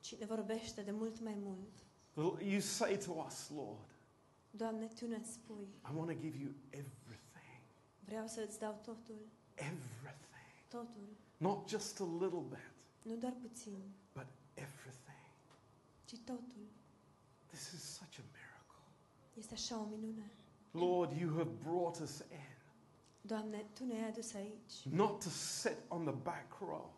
[0.00, 2.42] Ci ne vorbește de mult mai mult.
[2.42, 3.88] You say to us, Lord,
[4.50, 7.62] Doamne, Tu ne spui, I want to give you everything.
[8.04, 9.18] vreau să îți dau totul,
[9.54, 10.54] Everything.
[10.68, 12.70] totul, Not just a little bit,
[13.02, 13.78] nu doar puțin,
[14.12, 15.24] but everything.
[16.04, 16.66] ci totul.
[17.46, 18.82] This is such a miracle.
[19.38, 20.30] Este așa o minune.
[20.70, 22.48] Lord, you have brought us in,
[23.20, 26.90] Doamne, Tu ne-ai adus aici, not to sit on the back row,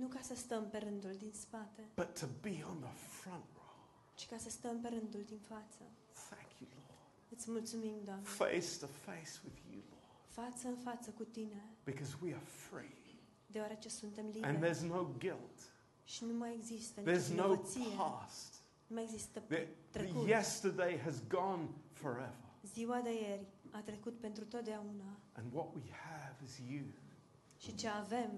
[0.00, 3.74] nu ca să stăm pe rândul din spate, but to be on the front row.
[4.14, 5.82] ci ca să stăm pe rândul din față.
[6.30, 7.00] Thank you, Lord.
[7.28, 12.12] Îți mulțumim, Doamne, Face to face with you, Lord, față în față cu Tine, because
[12.22, 12.98] we are free
[13.46, 15.58] deoarece suntem and liberi there's no guilt.
[16.04, 18.54] și nu mai există nicio There's no vinovăție, past.
[18.86, 20.26] nu mai există The, the trecut.
[20.28, 22.34] yesterday has gone forever.
[22.74, 26.84] Ziua de ieri a trecut pentru totdeauna And what we have is you.
[27.58, 28.30] și ce avem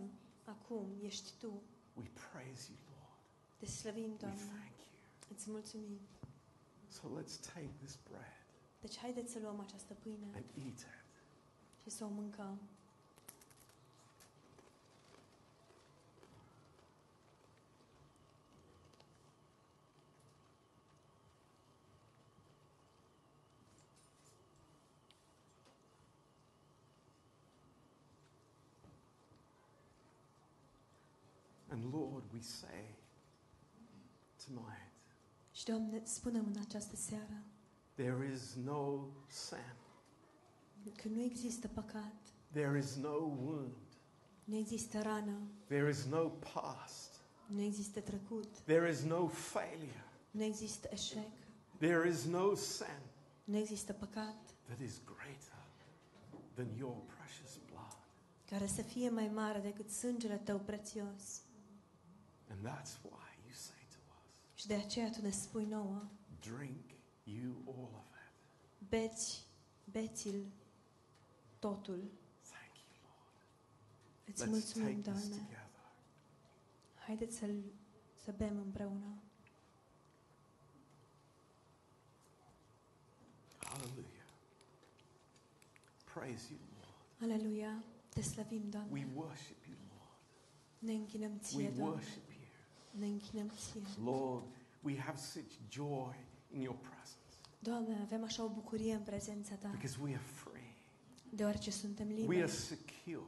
[0.53, 1.63] acum ești Tu.
[1.95, 3.19] We praise you, Lord.
[3.59, 5.37] Te slăvim, We Doamne, thank you.
[5.37, 5.99] îți mulțumim.
[6.89, 8.37] So let's take this bread
[8.81, 10.87] Deci haideți să luăm această pâine and eat it.
[11.83, 12.59] și să o mâncăm.
[31.71, 32.95] And Lord, we say
[34.47, 34.93] tonight,
[35.53, 37.43] Și, Doamne, spunem în această seară.
[37.95, 39.75] There is no sin,
[40.97, 42.15] că nu există păcat,
[42.51, 43.77] there is no wound,
[44.45, 50.43] nu există rană, there is no past, nu există trecut, there is no failure, nu
[50.43, 51.31] există eșec,
[51.79, 53.01] there is no sin.
[53.45, 54.55] Nu există păcat.
[54.65, 55.63] That is greater
[56.55, 57.97] than your precious blood.
[58.45, 61.41] care să fie mai mare decât sângele Tău prețios.
[62.53, 66.03] And that's why you say to us, Și de aceea Tu ne spui nouă,
[66.41, 66.85] drink
[67.25, 68.89] you all of it.
[68.89, 69.47] beți,
[69.91, 70.45] beți-l
[71.59, 72.11] totul.
[72.51, 73.37] Thank you, Lord.
[74.25, 75.45] Îți Let's mulțumim, take this Doamne.
[75.45, 75.91] together.
[77.07, 77.47] Haideți să
[78.25, 79.07] să bem împreună.
[83.59, 84.29] Hallelujah.
[86.15, 87.23] Praise you, Lord.
[87.33, 87.85] Aleluia!
[88.09, 88.91] Te slăvim, Doamne.
[88.93, 90.19] We worship you, Lord.
[90.79, 91.83] Ne închinăm We Ție, Doamne.
[91.95, 92.32] worship you.
[92.99, 93.81] Ne închinăm Ție.
[94.05, 94.45] Lord,
[94.81, 96.15] we have such joy
[96.55, 97.21] in your presence
[97.59, 100.75] Doamne, avem așa o bucurie în prezența Ta, because we are free.
[101.31, 103.23] deoarece suntem We are liberi, secure.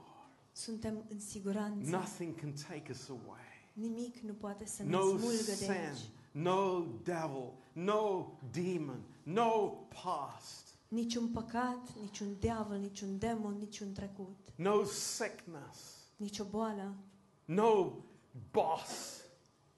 [0.53, 1.91] suntem în siguranță.
[1.91, 3.43] Nothing can take us away.
[3.73, 5.99] Nimic nu poate să ne No smulgă de sin, aici.
[6.31, 9.49] no devil, no demon, no
[10.03, 15.81] past, Niciun păcat, niciun diavol, niciun demon, niciun trecut, no sickness,
[16.17, 16.95] nicio boală,
[17.45, 17.93] no
[18.51, 19.23] boss.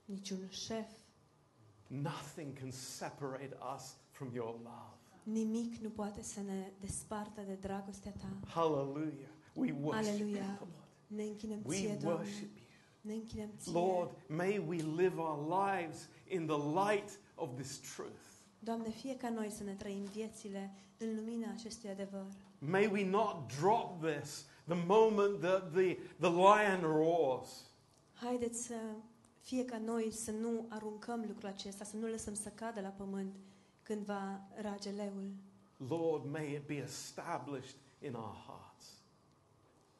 [0.07, 0.87] Niciun șef,
[1.89, 4.95] Nothing can separate us from your love.
[5.23, 8.49] nimic nu poate să ne despartă de dragostea Ta.
[8.49, 9.29] Hallelujah.
[9.55, 10.37] We worship Aleluia.
[10.37, 10.73] you, Lord.
[11.07, 12.21] Ne închinăm We Ție, Doamne.
[12.23, 12.65] worship you.
[13.01, 13.73] Ne închinăm Ție.
[13.73, 16.57] Lord, may we live our lives in the
[16.91, 18.21] light of this truth.
[18.59, 22.27] Doamne, fie ca noi să ne trăim viețile în lumina acestui adevăr.
[22.59, 27.71] May we not drop this the moment that the, the lion roars.
[28.13, 28.75] Haideți să
[29.47, 33.35] fie ca noi să nu aruncăm lucrul acesta, să nu lăsăm să cadă la pământ
[33.83, 35.31] când va rage leul.
[35.89, 38.85] Lord, may it be established in our hearts.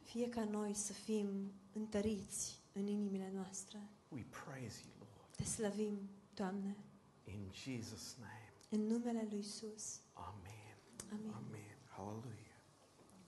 [0.03, 3.79] Fie ca noi să fim întăriți în inimile noastre.
[4.09, 5.37] We praise you, Lord.
[5.37, 5.99] Te slăvim,
[6.35, 6.77] Doamne,
[7.25, 8.53] In Jesus' name.
[8.71, 10.01] în numele Lui Isus.
[10.13, 10.77] Amen.
[11.13, 11.33] Amin.
[11.35, 11.77] Amen.
[11.97, 12.55] Hallelujah.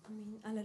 [0.06, 0.38] Amin.
[0.42, 0.56] Aleluia.